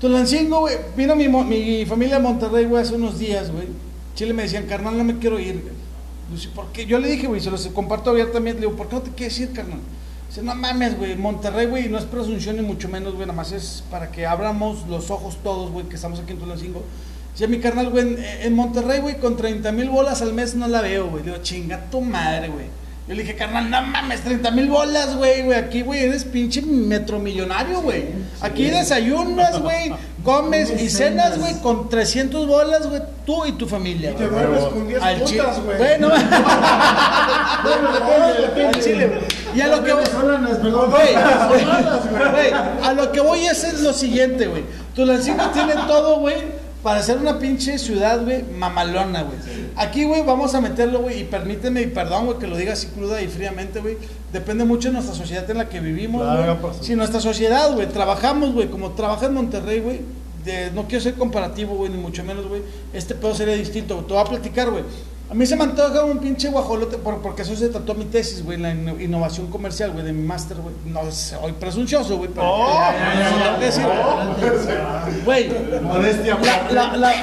Tulancingo, 0.00 0.60
güey. 0.60 0.76
Vino 0.96 1.16
mi, 1.16 1.28
mi 1.28 1.86
familia 1.86 2.16
a 2.16 2.20
Monterrey, 2.20 2.64
güey, 2.66 2.82
hace 2.82 2.94
unos 2.94 3.18
días, 3.18 3.50
güey. 3.50 3.66
Chile 4.14 4.32
me 4.32 4.42
decían, 4.44 4.66
carnal, 4.66 4.96
no 4.98 5.04
me 5.04 5.18
quiero 5.18 5.38
ir, 5.38 5.60
güey. 5.62 5.74
Dice, 6.30 6.48
¿por 6.54 6.66
qué? 6.72 6.84
Yo 6.86 6.98
le 6.98 7.08
dije, 7.08 7.26
güey, 7.26 7.40
se 7.40 7.50
los 7.50 7.66
comparto 7.68 8.10
abiertamente. 8.10 8.60
Le 8.60 8.66
digo, 8.66 8.76
¿por 8.76 8.88
qué 8.88 8.96
no 8.96 9.02
te 9.02 9.10
quieres 9.10 9.38
ir, 9.40 9.52
carnal? 9.52 9.80
Dice, 10.28 10.42
no 10.42 10.54
mames, 10.54 10.98
güey. 10.98 11.16
Monterrey, 11.16 11.66
güey, 11.66 11.88
no 11.88 11.98
es 11.98 12.04
presunción 12.04 12.56
ni 12.56 12.62
mucho 12.62 12.88
menos, 12.88 13.14
güey. 13.14 13.26
Nada 13.26 13.36
más 13.36 13.52
es 13.52 13.82
para 13.90 14.10
que 14.10 14.26
abramos 14.26 14.86
los 14.88 15.10
ojos 15.10 15.38
todos, 15.42 15.70
güey, 15.70 15.86
que 15.86 15.96
estamos 15.96 16.20
aquí 16.20 16.32
en 16.32 16.38
Tulancingo. 16.38 16.82
Dice, 17.32 17.48
mi 17.48 17.60
carnal, 17.60 17.90
güey, 17.90 18.16
en, 18.42 18.54
Monterrey, 18.54 19.00
güey, 19.00 19.18
con 19.18 19.36
30 19.36 19.72
mil 19.72 19.88
bolas 19.88 20.20
al 20.22 20.34
mes 20.34 20.54
no 20.54 20.68
la 20.68 20.82
veo, 20.82 21.08
güey. 21.08 21.22
Digo, 21.22 21.38
chinga 21.38 21.88
tu 21.90 22.00
madre, 22.00 22.48
güey. 22.48 22.66
Yo 23.08 23.14
le 23.14 23.22
dije, 23.22 23.36
carnal, 23.36 23.70
no 23.70 23.80
mames, 23.80 24.20
30 24.20 24.50
mil 24.50 24.68
bolas, 24.68 25.16
güey, 25.16 25.40
güey. 25.40 25.58
Aquí, 25.58 25.80
güey, 25.80 26.04
eres 26.04 26.24
pinche 26.24 26.60
metromillonario, 26.60 27.80
güey. 27.80 28.04
Aquí 28.42 28.64
desayunas, 28.68 29.60
güey, 29.60 29.94
comes 30.24 30.70
y 30.78 30.90
cenas, 30.90 31.38
güey, 31.38 31.54
con 31.62 31.88
300 31.88 32.46
bolas, 32.46 32.86
güey, 32.86 33.00
tú 33.24 33.46
y 33.46 33.52
tu 33.52 33.66
familia, 33.66 34.10
Y 34.10 34.14
te 34.14 34.28
duermes 34.28 34.62
con 34.64 34.86
10 34.86 35.02
Al 35.02 35.20
putas, 35.20 35.64
güey. 35.64 35.78
Bueno. 35.78 36.10
Al 38.68 38.82
chile, 38.82 39.06
güey. 39.06 39.20
Y 39.54 39.60
a 39.62 39.68
lo 39.68 39.82
que 39.82 39.92
voy, 39.94 40.04
güey, 40.90 41.14
a 42.82 42.92
lo 42.92 43.10
que 43.10 43.20
voy 43.20 43.46
es, 43.46 43.64
es 43.64 43.80
lo 43.80 43.94
siguiente, 43.94 44.46
güey. 44.48 44.64
Tulancingo 44.94 45.46
tiene 45.46 45.72
todo, 45.86 46.20
güey, 46.20 46.36
para 46.88 47.02
ser 47.02 47.18
una 47.18 47.38
pinche 47.38 47.78
ciudad, 47.78 48.24
güey, 48.24 48.42
mamalona, 48.58 49.22
güey. 49.22 49.36
Aquí, 49.76 50.04
güey, 50.04 50.22
vamos 50.22 50.54
a 50.54 50.60
meterlo, 50.62 51.00
güey, 51.00 51.20
y 51.20 51.24
permíteme, 51.24 51.82
y 51.82 51.86
perdón, 51.88 52.24
güey, 52.24 52.38
que 52.38 52.46
lo 52.46 52.56
diga 52.56 52.72
así 52.72 52.86
cruda 52.86 53.20
y 53.20 53.28
fríamente, 53.28 53.80
güey. 53.80 53.98
Depende 54.32 54.64
mucho 54.64 54.88
de 54.88 54.94
nuestra 54.94 55.14
sociedad 55.14 55.50
en 55.50 55.58
la 55.58 55.68
que 55.68 55.80
vivimos, 55.80 56.22
Claro, 56.22 56.56
güey. 56.62 56.74
Si 56.80 56.94
nuestra 56.96 57.20
sociedad, 57.20 57.74
güey, 57.74 57.86
trabajamos, 57.88 58.54
güey, 58.54 58.68
como 58.70 58.92
trabaja 58.92 59.26
en 59.26 59.34
Monterrey, 59.34 59.80
güey, 59.80 60.00
de- 60.46 60.70
no 60.70 60.84
quiero 60.88 61.04
ser 61.04 61.14
comparativo, 61.14 61.74
güey, 61.74 61.90
ni 61.92 61.98
mucho 61.98 62.24
menos, 62.24 62.46
güey, 62.48 62.62
este 62.94 63.14
pedo 63.14 63.34
sería 63.34 63.54
distinto. 63.54 63.94
güey. 63.96 64.06
Te 64.06 64.12
voy 64.14 64.22
a 64.22 64.24
platicar, 64.24 64.70
güey. 64.70 64.84
A 65.30 65.34
mí 65.34 65.44
se 65.44 65.56
me 65.56 65.64
antoja 65.64 66.04
un 66.04 66.18
pinche 66.20 66.48
guajolote, 66.48 66.96
por- 66.96 67.20
porque 67.20 67.42
eso 67.42 67.54
se 67.54 67.68
trató 67.68 67.94
mi 67.94 68.06
tesis, 68.06 68.42
güey, 68.42 68.56
la 68.58 68.72
inno- 68.72 68.98
innovación 68.98 69.48
comercial, 69.48 69.90
güey, 69.90 70.02
de 70.02 70.14
mi 70.14 70.26
máster, 70.26 70.56
güey. 70.56 70.74
No 70.86 71.10
soy 71.12 71.52
presuncioso, 71.52 72.16
güey, 72.16 72.30
pero... 72.34 72.46
Güey, 75.24 75.48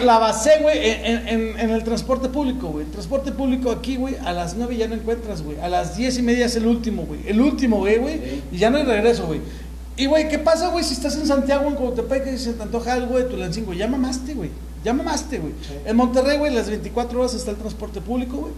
la, 0.03 0.19
basé, 0.19 0.51
güey, 0.61 0.77
en, 0.87 1.27
en- 1.27 1.59
en 1.59 1.69
el 1.71 1.83
transporte 1.83 2.29
público, 2.29 2.67
güey. 2.67 2.85
El 2.85 2.91
transporte 2.91 3.31
público 3.31 3.71
aquí, 3.71 3.95
güey, 3.95 4.15
a 4.23 4.33
las 4.33 4.55
9 4.55 4.77
ya 4.77 4.87
no 4.87 4.93
encuentras, 4.93 5.41
güey. 5.41 5.59
A 5.59 5.67
las 5.67 5.97
10 5.97 6.19
y 6.19 6.21
media 6.21 6.45
es 6.45 6.55
el 6.55 6.67
último, 6.67 7.03
güey. 7.07 7.21
El 7.25 7.41
último, 7.41 7.77
güey, 7.77 7.97
güey. 7.97 8.21
Y 8.51 8.57
ya 8.59 8.69
no 8.69 8.77
hay 8.77 8.83
regreso, 8.83 9.25
güey. 9.25 9.41
Y, 9.97 10.07
güey, 10.07 10.27
¿qué 10.27 10.39
pasa, 10.39 10.69
güey, 10.69 10.83
si 10.83 10.93
estás 10.93 11.15
en 11.15 11.25
Santiago, 11.25 11.67
en 11.69 11.75
Coatepec, 11.75 12.33
y 12.33 12.37
se 12.37 12.53
te 12.53 12.63
antoja 12.63 12.93
algo 12.93 13.17
de 13.17 13.23
Tulancingo? 13.25 13.73
Ya 13.73 13.87
mamaste, 13.87 14.33
güey. 14.33 14.49
Ya 14.83 14.93
mamaste, 14.93 15.39
güey. 15.39 15.53
En 15.85 15.95
Monterrey, 15.95 16.37
güey, 16.37 16.53
las 16.53 16.69
24 16.69 17.19
horas 17.19 17.33
está 17.33 17.51
el 17.51 17.57
transporte 17.57 18.01
público, 18.01 18.37
güey. 18.37 18.53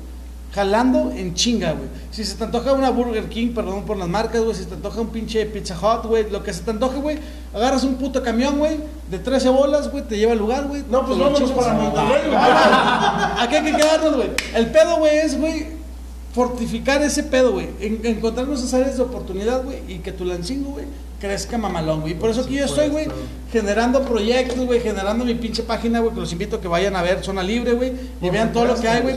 Jalando 0.53 1.11
en 1.11 1.35
chinga, 1.35 1.73
güey. 1.73 1.87
Si 2.09 2.23
se 2.25 2.35
te 2.35 2.43
antoja 2.45 2.73
una 2.73 2.89
Burger 2.89 3.29
King, 3.29 3.49
perdón 3.53 3.83
por 3.85 3.97
las 3.97 4.07
marcas, 4.07 4.41
güey. 4.41 4.55
Si 4.55 4.63
se 4.63 4.69
te 4.69 4.75
antoja 4.75 4.99
un 5.01 5.09
pinche 5.09 5.45
Pizza 5.45 5.75
Hut, 5.77 6.05
güey. 6.07 6.29
Lo 6.31 6.41
que 6.43 6.53
se 6.53 6.61
te 6.63 6.71
antoje, 6.71 6.97
güey. 6.99 7.19
Agarras 7.53 7.83
un 7.83 7.95
puto 7.95 8.23
camión, 8.23 8.57
güey. 8.57 8.77
De 9.11 9.19
13 9.19 9.49
bolas, 9.49 9.91
güey. 9.91 10.03
Te 10.07 10.17
lleva 10.17 10.31
al 10.31 10.39
lugar, 10.39 10.65
güey. 10.67 10.83
No, 10.89 11.05
pues 11.05 11.19
vámonos 11.19 11.51
para 11.51 11.73
Monterrey, 11.73 12.21
güey. 12.27 12.37
Aquí 13.39 13.55
hay 13.55 13.63
que 13.71 13.77
quedarnos, 13.77 14.15
güey. 14.15 14.29
El 14.55 14.67
pedo, 14.71 14.97
güey, 14.97 15.17
es, 15.17 15.37
güey, 15.39 15.67
fortificar 16.33 17.01
ese 17.03 17.23
pedo, 17.23 17.51
güey. 17.53 17.69
En- 17.79 17.99
encontrarnos 18.05 18.59
esas 18.59 18.73
áreas 18.75 18.97
de 18.97 19.03
oportunidad, 19.03 19.63
güey. 19.63 19.79
Y 19.87 19.99
que 19.99 20.11
Tulancingo, 20.11 20.71
güey, 20.71 20.85
crezca 21.19 21.57
mamalón, 21.57 22.01
güey. 22.01 22.13
Por 22.13 22.29
eso 22.29 22.41
aquí 22.41 22.55
yo 22.55 22.65
estoy, 22.65 22.89
güey, 22.89 23.07
generando 23.51 24.01
proyectos, 24.03 24.65
güey, 24.65 24.79
generando 24.79 25.25
mi 25.25 25.35
pinche 25.35 25.63
página, 25.63 25.99
güey, 25.99 26.13
que 26.13 26.19
los 26.19 26.31
invito 26.31 26.57
a 26.57 26.61
que 26.61 26.67
vayan 26.67 26.95
a 26.95 27.01
ver 27.01 27.23
Zona 27.23 27.43
Libre, 27.43 27.73
güey. 27.73 27.93
Y 28.21 28.29
vean 28.29 28.53
todo 28.53 28.65
lo 28.65 28.75
que 28.75 28.87
hay, 28.87 29.01
güey. 29.01 29.15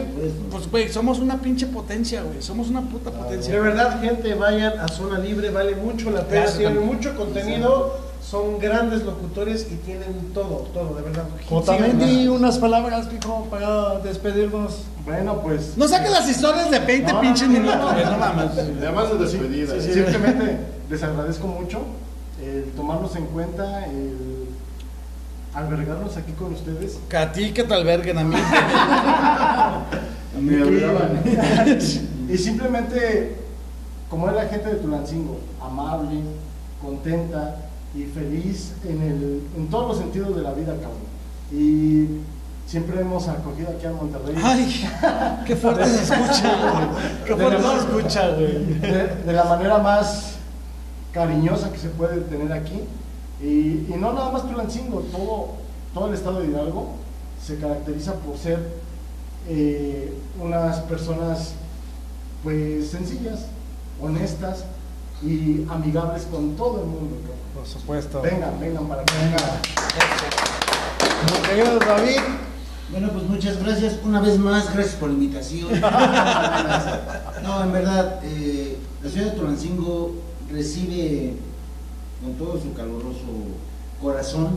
Pues, 0.50 0.70
güey, 0.70 0.88
somos 0.88 1.18
una 1.18 1.40
pinche 1.40 1.66
potencia, 1.66 2.22
güey. 2.22 2.40
Somos 2.40 2.68
una 2.68 2.82
puta 2.82 3.10
potencia. 3.10 3.52
De 3.52 3.60
verdad, 3.60 4.00
gente, 4.00 4.34
vayan 4.34 4.78
a 4.78 4.88
Zona 4.88 5.18
Libre, 5.18 5.50
vale 5.50 5.76
mucho 5.76 6.10
la 6.10 6.26
pena, 6.26 6.70
mucho 6.80 7.14
contenido, 7.16 8.09
son 8.30 8.58
grandes 8.60 9.02
locutores 9.02 9.66
y 9.72 9.74
tienen 9.76 10.30
todo, 10.32 10.68
todo, 10.72 10.94
de 10.94 11.02
verdad. 11.02 11.24
O 11.50 11.60
también 11.62 11.98
di 11.98 12.04
Síganla. 12.06 12.32
unas 12.32 12.58
palabras, 12.58 13.12
mijo, 13.12 13.48
para 13.50 13.98
despedirnos. 13.98 14.84
Bueno, 15.04 15.40
pues 15.42 15.76
No 15.76 15.88
saques 15.88 16.12
las 16.12 16.28
historias 16.28 16.70
de 16.70 16.78
20 16.78 17.12
No, 17.12 17.20
pinches 17.20 17.48
no, 17.48 17.54
no, 17.54 17.60
minutos, 17.60 17.92
no. 18.04 18.18
mames. 18.18 18.50
Además 18.58 19.10
de 19.10 19.18
despedida. 19.18 19.80
sí, 19.80 19.90
¿eh? 19.90 19.94
simplemente 19.94 20.58
les 20.88 21.02
agradezco 21.02 21.48
mucho 21.48 21.80
el 22.40 22.70
tomarnos 22.76 23.16
en 23.16 23.26
cuenta, 23.26 23.86
el 23.86 24.46
albergarnos 25.52 26.16
aquí 26.16 26.30
con 26.32 26.52
ustedes. 26.54 26.98
Que 27.08 27.16
a 27.16 27.32
ti 27.32 27.52
que 27.52 27.64
te 27.64 27.74
alberguen 27.74 28.18
a 28.18 28.24
mí. 28.24 28.36
Me 30.40 30.62
albergaban. 30.62 31.22
y 32.28 32.38
simplemente, 32.38 33.34
como 34.08 34.28
es 34.28 34.36
la 34.36 34.44
gente 34.46 34.68
de 34.68 34.76
Tulancingo, 34.76 35.40
amable, 35.60 36.20
contenta 36.80 37.56
y 37.94 38.04
feliz 38.04 38.72
en, 38.84 39.02
el, 39.02 39.42
en 39.56 39.68
todos 39.68 39.88
los 39.88 39.98
sentidos 39.98 40.36
de 40.36 40.42
la 40.42 40.52
vida, 40.52 40.74
cabrón. 40.74 41.10
Y 41.52 42.06
siempre 42.66 43.00
hemos 43.00 43.26
acogido 43.28 43.70
aquí 43.70 43.86
a 43.86 43.92
Monterrey. 43.92 44.36
Ay, 44.42 44.88
qué 45.46 45.56
fuerte 45.56 45.84
se 45.86 46.02
escucha. 46.02 46.88
Qué 47.26 47.34
fuerte 47.36 47.62
se 47.62 47.76
escucha, 47.78 48.28
güey. 48.30 48.64
de, 48.64 49.06
de 49.26 49.32
la 49.32 49.44
manera 49.44 49.78
más 49.78 50.36
cariñosa 51.12 51.72
que 51.72 51.78
se 51.78 51.88
puede 51.88 52.20
tener 52.22 52.52
aquí. 52.52 52.80
Y, 53.42 53.86
y 53.92 53.94
no 53.98 54.12
nada 54.12 54.30
más 54.30 54.48
Tulancingo, 54.48 55.00
todo, 55.10 55.54
todo 55.94 56.08
el 56.08 56.14
estado 56.14 56.40
de 56.40 56.48
Hidalgo 56.48 56.94
se 57.44 57.56
caracteriza 57.56 58.14
por 58.14 58.36
ser 58.36 58.58
eh, 59.48 60.14
unas 60.40 60.80
personas 60.80 61.54
pues 62.42 62.90
sencillas, 62.90 63.46
honestas 64.00 64.64
y 65.22 65.66
amigables 65.70 66.22
con 66.30 66.56
todo 66.56 66.80
el 66.80 66.86
mundo. 66.86 67.16
Por 67.54 67.66
supuesto. 67.66 68.20
Vengan, 68.22 68.58
vengan 68.60 68.86
para 68.86 69.04
que 69.04 69.14
vengan. 69.14 69.40
Mi 71.26 71.48
querido 71.48 71.78
David, 71.78 72.20
Bueno, 72.90 73.08
pues 73.10 73.24
muchas 73.24 73.62
gracias. 73.62 73.98
Una 74.04 74.20
vez 74.20 74.38
más, 74.38 74.72
gracias 74.72 74.96
por 74.96 75.08
la 75.10 75.14
invitación. 75.14 75.68
No, 77.42 77.62
en 77.64 77.72
verdad, 77.72 78.20
eh, 78.22 78.76
la 79.02 79.10
ciudad 79.10 79.32
de 79.32 79.38
Tulancingo 79.38 80.14
recibe 80.52 81.34
con 82.22 82.34
todo 82.34 82.60
su 82.60 82.74
caluroso 82.74 83.24
corazón 84.00 84.48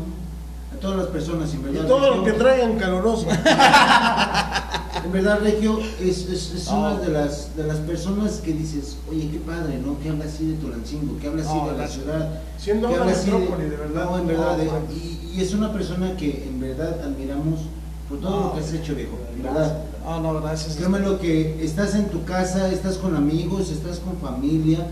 a 0.75 0.79
todas 0.79 0.97
las 0.97 1.07
personas, 1.07 1.53
en 1.53 1.61
Y 1.61 1.63
verdad. 1.63 1.87
todo 1.87 2.15
lo 2.17 2.23
que 2.25 2.33
traigan 2.33 2.77
caloroso. 2.77 3.25
En 5.03 5.11
verdad, 5.11 5.39
Regio 5.41 5.79
es, 5.99 6.27
es, 6.29 6.51
es 6.53 6.67
No. 6.69 6.79
una 6.79 6.99
de 6.99 7.07
las, 7.09 7.55
de 7.55 7.63
las 7.63 7.77
personas 7.77 8.33
que 8.37 8.53
dices, 8.53 8.97
oye, 9.09 9.29
qué 9.31 9.39
padre, 9.39 9.79
¿no? 9.83 9.99
Que 9.99 10.09
habla 10.09 10.25
así 10.25 10.45
de 10.47 10.53
Tulancingo, 10.57 11.17
que 11.19 11.27
habla 11.27 11.41
así 11.43 11.71
de 11.71 11.77
la 11.77 11.87
ciudad. 11.87 12.41
Siendo 12.57 12.87
que 12.89 12.95
una 12.95 13.05
metrópoli, 13.05 13.63
de 13.69 13.75
verdad. 13.77 14.05
No, 14.05 14.17
en 14.19 14.27
verdad. 14.27 14.57
No, 14.57 14.63
eh, 14.63 14.69
y, 14.93 15.31
y 15.37 15.41
es 15.41 15.53
una 15.53 15.73
persona 15.73 16.15
que 16.15 16.45
en 16.47 16.59
verdad 16.59 17.01
admiramos 17.03 17.61
por 18.07 18.19
todo 18.19 18.29
No. 18.39 18.47
lo 18.47 18.53
que 18.53 18.59
has 18.59 18.73
hecho, 18.73 18.93
viejo. 18.95 19.17
En 19.35 19.43
verdad. 19.43 19.77
No, 20.05 20.21
no, 20.21 20.41
gracias. 20.41 20.75
Créeme 20.75 20.99
lo 20.99 21.19
que 21.19 21.63
estás 21.63 21.95
en 21.95 22.09
tu 22.09 22.23
casa, 22.25 22.69
estás 22.71 22.97
con 22.97 23.15
amigos, 23.15 23.71
estás 23.71 23.99
con 23.99 24.17
familia, 24.17 24.85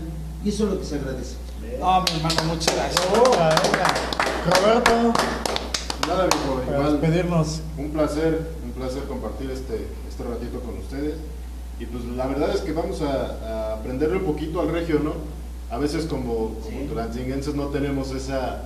y 0.44 0.48
eso 0.48 0.64
es 0.64 0.70
lo 0.70 0.78
que 0.80 0.84
se 0.86 0.96
agradece. 0.96 1.36
No, 1.78 2.02
mi 2.02 2.10
hermano, 2.16 2.54
muchas 2.54 2.74
gracias. 2.74 3.02
venga. 3.12 3.94
Roberto, 4.46 5.12
Nada, 6.08 6.26
viejo, 6.26 6.60
para 6.66 6.78
igual. 6.78 7.00
despedirnos. 7.00 7.60
Un 7.78 7.90
placer, 7.90 8.50
placer 8.82 9.04
compartir 9.04 9.50
este, 9.50 9.86
este 10.08 10.22
ratito 10.24 10.60
con 10.60 10.76
ustedes. 10.78 11.14
Y 11.80 11.86
pues 11.86 12.04
la 12.04 12.26
verdad 12.26 12.50
es 12.54 12.60
que 12.60 12.72
vamos 12.72 13.00
a, 13.02 13.14
a 13.72 13.74
aprenderle 13.74 14.18
un 14.18 14.24
poquito 14.24 14.60
al 14.60 14.68
regio, 14.70 14.98
¿no? 15.00 15.12
a 15.70 15.78
veces 15.78 16.04
como, 16.04 16.54
como 16.60 16.60
Sí. 16.68 17.52
no 17.54 17.68
tenemos 17.68 18.10
esa, 18.10 18.64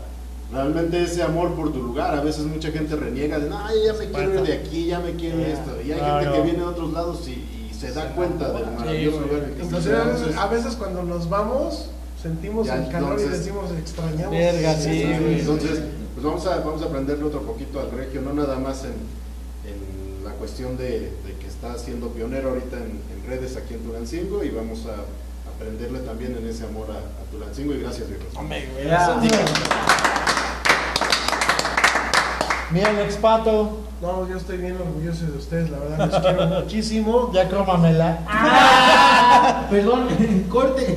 realmente 0.52 1.00
ese 1.04 1.22
amor 1.22 1.54
por 1.54 1.72
tu 1.72 1.80
lugar. 1.80 2.16
A 2.16 2.20
veces 2.20 2.44
mucha 2.46 2.72
gente 2.72 2.96
reniega 2.96 3.38
de, 3.38 3.48
no, 3.48 3.58
ya 3.84 3.92
me 3.92 4.10
quiero 4.10 4.34
ir 4.34 4.40
de 4.42 4.52
aquí, 4.54 4.86
ya 4.86 4.98
me 4.98 5.12
quiero 5.14 5.38
Ya, 5.38 5.46
esto. 5.48 5.70
Y 5.86 5.92
hay 5.92 5.98
claro. 6.00 6.20
gente 6.24 6.36
que 6.36 6.42
viene 6.44 6.58
de 6.58 6.64
otros 6.64 6.92
lados 6.92 7.28
y, 7.28 7.68
y 7.70 7.72
se 7.78 7.92
da 7.92 8.12
cuenta 8.14 8.50
del 8.52 8.66
maravilloso 8.72 9.20
lugar 9.20 9.44
en 9.44 9.54
que 9.54 9.62
veces, 9.62 9.86
Entonces, 9.86 10.36
a 10.36 10.46
veces 10.48 10.74
cuando 10.74 11.04
nos 11.04 11.28
vamos 11.28 11.90
sentimos 12.20 12.66
Ya, 12.66 12.84
el 12.84 12.90
calor 12.90 13.18
y 13.18 13.22
entonces- 13.22 13.38
decimos 13.44 13.70
extrañamos. 13.78 14.30
Verga, 14.32 14.74
sí, 14.74 15.04
güey. 15.04 15.40
Entonces, 15.40 15.80
pues 16.14 16.24
vamos 16.26 16.44
a, 16.46 16.56
vamos 16.58 16.82
a 16.82 16.86
aprenderle 16.86 17.24
otro 17.24 17.42
poquito 17.42 17.78
al 17.78 17.90
regio, 17.92 18.20
no 18.22 18.32
nada 18.34 18.58
más 18.58 18.82
en, 18.84 18.94
cuestión 20.38 20.76
de, 20.76 21.00
de 21.00 21.34
que 21.40 21.46
está 21.46 21.78
siendo 21.78 22.08
pionero 22.08 22.50
ahorita 22.50 22.76
en, 22.76 23.00
en 23.12 23.26
redes 23.28 23.56
aquí 23.56 23.74
en 23.74 23.80
Tulancingo 23.80 24.42
y 24.44 24.50
vamos 24.50 24.84
a 24.86 25.50
aprenderle 25.54 26.00
también 26.00 26.36
en 26.36 26.46
ese 26.48 26.64
amor 26.64 26.86
a, 26.90 26.94
a 26.98 27.30
Tulancingo 27.30 27.72
y 27.74 27.80
gracias. 27.80 28.08
Hombre. 28.34 28.68
Ya. 28.84 29.20
Mira 32.72 32.90
el 32.90 32.98
expato, 32.98 33.78
No, 34.02 34.28
yo 34.28 34.36
estoy 34.36 34.58
bien 34.58 34.76
orgulloso 34.76 35.24
de 35.26 35.38
ustedes, 35.38 35.70
la 35.70 35.78
verdad, 35.78 36.10
los 36.10 36.20
quiero 36.20 36.46
muchísimo. 36.62 37.30
ya 37.32 37.48
crómamela. 37.48 38.18
Perdón, 39.70 40.08
corte. 40.50 40.96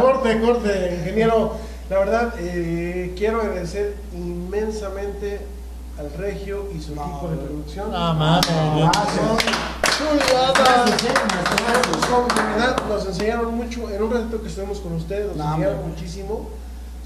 corte, 0.00 0.40
corte, 0.40 0.96
ingeniero. 0.98 1.56
La 1.90 1.98
verdad, 1.98 2.34
eh, 2.38 3.12
quiero 3.18 3.42
agradecer 3.42 3.94
inmensamente 4.14 5.40
al 5.98 6.12
Regio 6.18 6.68
y 6.74 6.80
su 6.80 6.94
No, 6.94 7.02
equipo 7.02 7.28
de 7.28 7.36
producción. 7.36 7.90
Ah, 7.94 8.40
de 12.34 12.42
verdad, 12.42 12.76
nos 12.88 13.06
enseñaron 13.06 13.54
mucho. 13.56 13.90
En 13.90 14.02
un 14.02 14.12
ratito 14.12 14.40
que 14.42 14.48
estuvimos 14.48 14.78
con 14.80 14.92
ustedes, 14.94 15.28
nos 15.28 15.36
No, 15.36 15.44
enseñaron 15.54 15.88
muchísimo. 15.88 16.48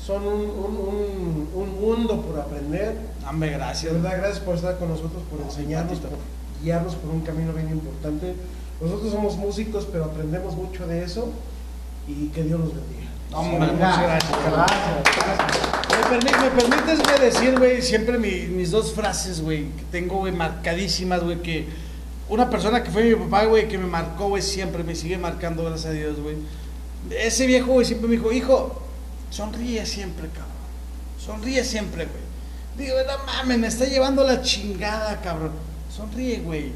Son 0.05 0.23
un, 0.25 0.41
un, 0.41 0.77
un, 0.77 1.49
un 1.55 1.81
mundo 1.81 2.21
por 2.23 2.39
aprender. 2.39 2.97
Hombre, 3.29 3.51
De 3.51 3.57
gracias. 3.57 3.93
verdad, 3.93 4.19
gracias 4.19 4.41
por 4.41 4.55
estar 4.55 4.79
con 4.79 4.89
nosotros, 4.89 5.23
por 5.31 5.41
enseñarnos, 5.41 5.99
por 5.99 6.11
guiarnos 6.63 6.95
por 6.95 7.11
un 7.11 7.21
camino 7.23 7.53
bien 7.53 7.69
importante. 7.71 8.35
Nosotros 8.81 9.11
somos 9.13 9.37
músicos, 9.37 9.87
pero 9.91 10.05
aprendemos 10.05 10.55
mucho 10.55 10.87
de 10.87 11.03
eso 11.03 11.29
y 12.07 12.29
que 12.29 12.45
Dios 12.45 12.61
los 12.61 12.75
bendiga. 12.75 13.11
Hombre, 13.33 13.73
muchas 13.73 14.03
gracias. 14.03 14.33
Me, 15.91 16.19
permi- 16.19 16.41
me 16.43 16.51
permites, 16.63 17.03
güey, 17.03 17.21
decir, 17.21 17.59
güey, 17.59 17.83
siempre 17.83 18.19
mi- 18.19 18.47
mis 18.49 18.71
dos 18.71 18.93
frases, 18.93 19.41
güey, 19.41 19.65
que 19.73 19.83
tengo, 19.91 20.19
güey, 20.19 20.33
marcadísimas, 20.33 21.23
güey, 21.23 21.43
que 21.43 21.67
una 22.29 22.49
persona 22.51 22.83
que 22.83 22.91
fue 22.91 23.05
mi 23.05 23.15
papá, 23.15 23.45
güey, 23.47 23.69
que 23.69 23.79
me 23.79 23.87
marcó, 23.87 24.29
güey, 24.29 24.43
siempre, 24.43 24.85
me 24.85 24.95
sigue 24.95 25.19
marcando, 25.19 25.65
gracias 25.65 25.87
a 25.87 25.93
Dios, 25.93 26.19
güey. 26.21 26.37
Ese 27.11 27.47
viejo, 27.47 27.73
güey, 27.73 27.87
siempre 27.87 28.09
me 28.09 28.17
dijo, 28.17 28.33
hijo, 28.33 28.83
sonríe 29.31 29.85
siempre, 29.87 30.29
cabrón. 30.29 30.53
Sonríe 31.25 31.65
siempre, 31.65 32.07
güey. 32.07 32.27
Digo, 32.79 32.97
no 33.07 33.25
mames, 33.27 33.59
me 33.59 33.67
está 33.69 33.85
llevando 33.87 34.23
la 34.25 34.43
chingada, 34.43 35.21
cabrón. 35.23 35.53
Sonríe, 35.95 36.39
güey. 36.41 36.73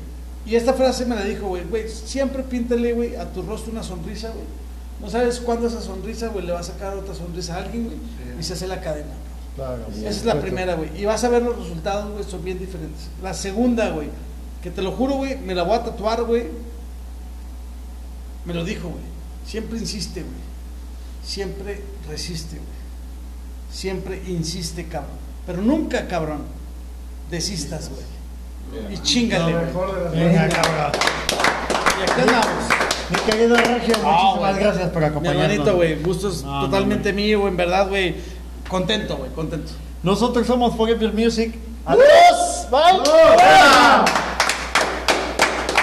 Y 0.47 0.57
esta 0.57 0.73
frase 0.73 1.05
me 1.05 1.15
la 1.15 1.25
dijo, 1.25 1.49
güey, 1.49 1.65
güey, 1.65 1.89
siempre 1.89 2.43
píntale, 2.43 2.93
güey, 2.95 3.17
a 3.17 3.31
tu 3.33 3.43
rostro 3.43 3.73
una 3.73 3.83
sonrisa, 3.83 4.29
güey. 4.31 4.45
No 5.01 5.09
sabes 5.09 5.41
cuándo 5.41 5.67
esa 5.67 5.81
sonrisa, 5.81 6.29
güey, 6.29 6.45
le 6.45 6.53
va 6.53 6.61
a 6.61 6.65
sacar 6.65 6.95
otra 6.97 7.15
sonrisa 7.15 7.57
a 7.57 7.59
alguien, 7.59 7.85
güey, 7.87 7.97
y 8.39 8.43
se 8.43 8.53
hace 8.53 8.67
la 8.67 8.81
cadena. 8.81 9.13
Claro. 9.57 9.87
Esa 9.91 10.09
es 10.09 10.25
la 10.25 10.41
primera, 10.41 10.75
güey. 10.75 10.91
Y 11.01 11.05
vas 11.07 11.25
a 11.25 11.29
ver 11.29 11.43
los 11.43 11.59
resultados, 11.59 12.13
güey, 12.13 12.25
son 12.25 12.45
bien 12.45 12.59
diferentes. 12.59 13.09
La 13.23 13.35
segunda, 13.35 13.91
güey, 13.91 14.09
que 14.63 14.71
te 14.71 14.83
lo 14.83 14.93
juro, 14.93 15.15
güey, 15.15 15.39
me 15.39 15.55
la 15.55 15.63
voy 15.63 15.75
a 15.75 15.85
tatuar, 15.85 16.23
güey. 16.25 16.49
Me 18.45 18.55
lo 18.55 18.65
dijo, 18.65 18.89
güey. 18.89 19.03
Siempre 19.47 19.79
insiste, 19.79 20.23
güey. 20.23 20.35
Siempre 21.25 21.83
resiste, 22.09 22.57
güey. 22.57 22.69
Siempre 23.73 24.23
insiste, 24.27 24.87
cabrón. 24.87 25.19
Pero 25.47 25.63
nunca, 25.63 26.07
cabrón, 26.09 26.43
desistas, 27.31 27.91
güey. 27.91 28.95
Y 28.95 28.99
chingale, 28.99 29.53
Lo 29.53 29.59
güey. 29.73 30.11
Venga, 30.15 30.49
cabrón. 30.49 30.93
Y 31.99 32.11
aquí 32.11 32.21
andamos. 32.21 32.90
Mi 33.11 33.19
querido 33.33 33.57
Regio, 33.57 33.95
No, 34.03 34.11
muchísimas 34.13 34.39
güey. 34.39 34.55
gracias 34.65 34.89
por 34.91 35.03
Mi 35.03 35.09
acompañarnos. 35.09 35.45
hermanito, 35.45 35.75
güey, 35.77 36.03
gustos 36.03 36.43
No, 36.45 36.53
no, 36.61 36.67
totalmente 36.67 37.13
mío, 37.13 37.49
en 37.49 37.57
verdad, 37.57 37.89
güey. 37.89 38.17
Contento, 38.69 39.17
güey, 39.17 39.31
contento. 39.33 39.73
Nosotros 40.03 40.47
somos 40.47 40.77
Forever 40.77 41.13
Music. 41.13 41.55
Adiós. 41.85 42.69
Bye. 42.71 44.30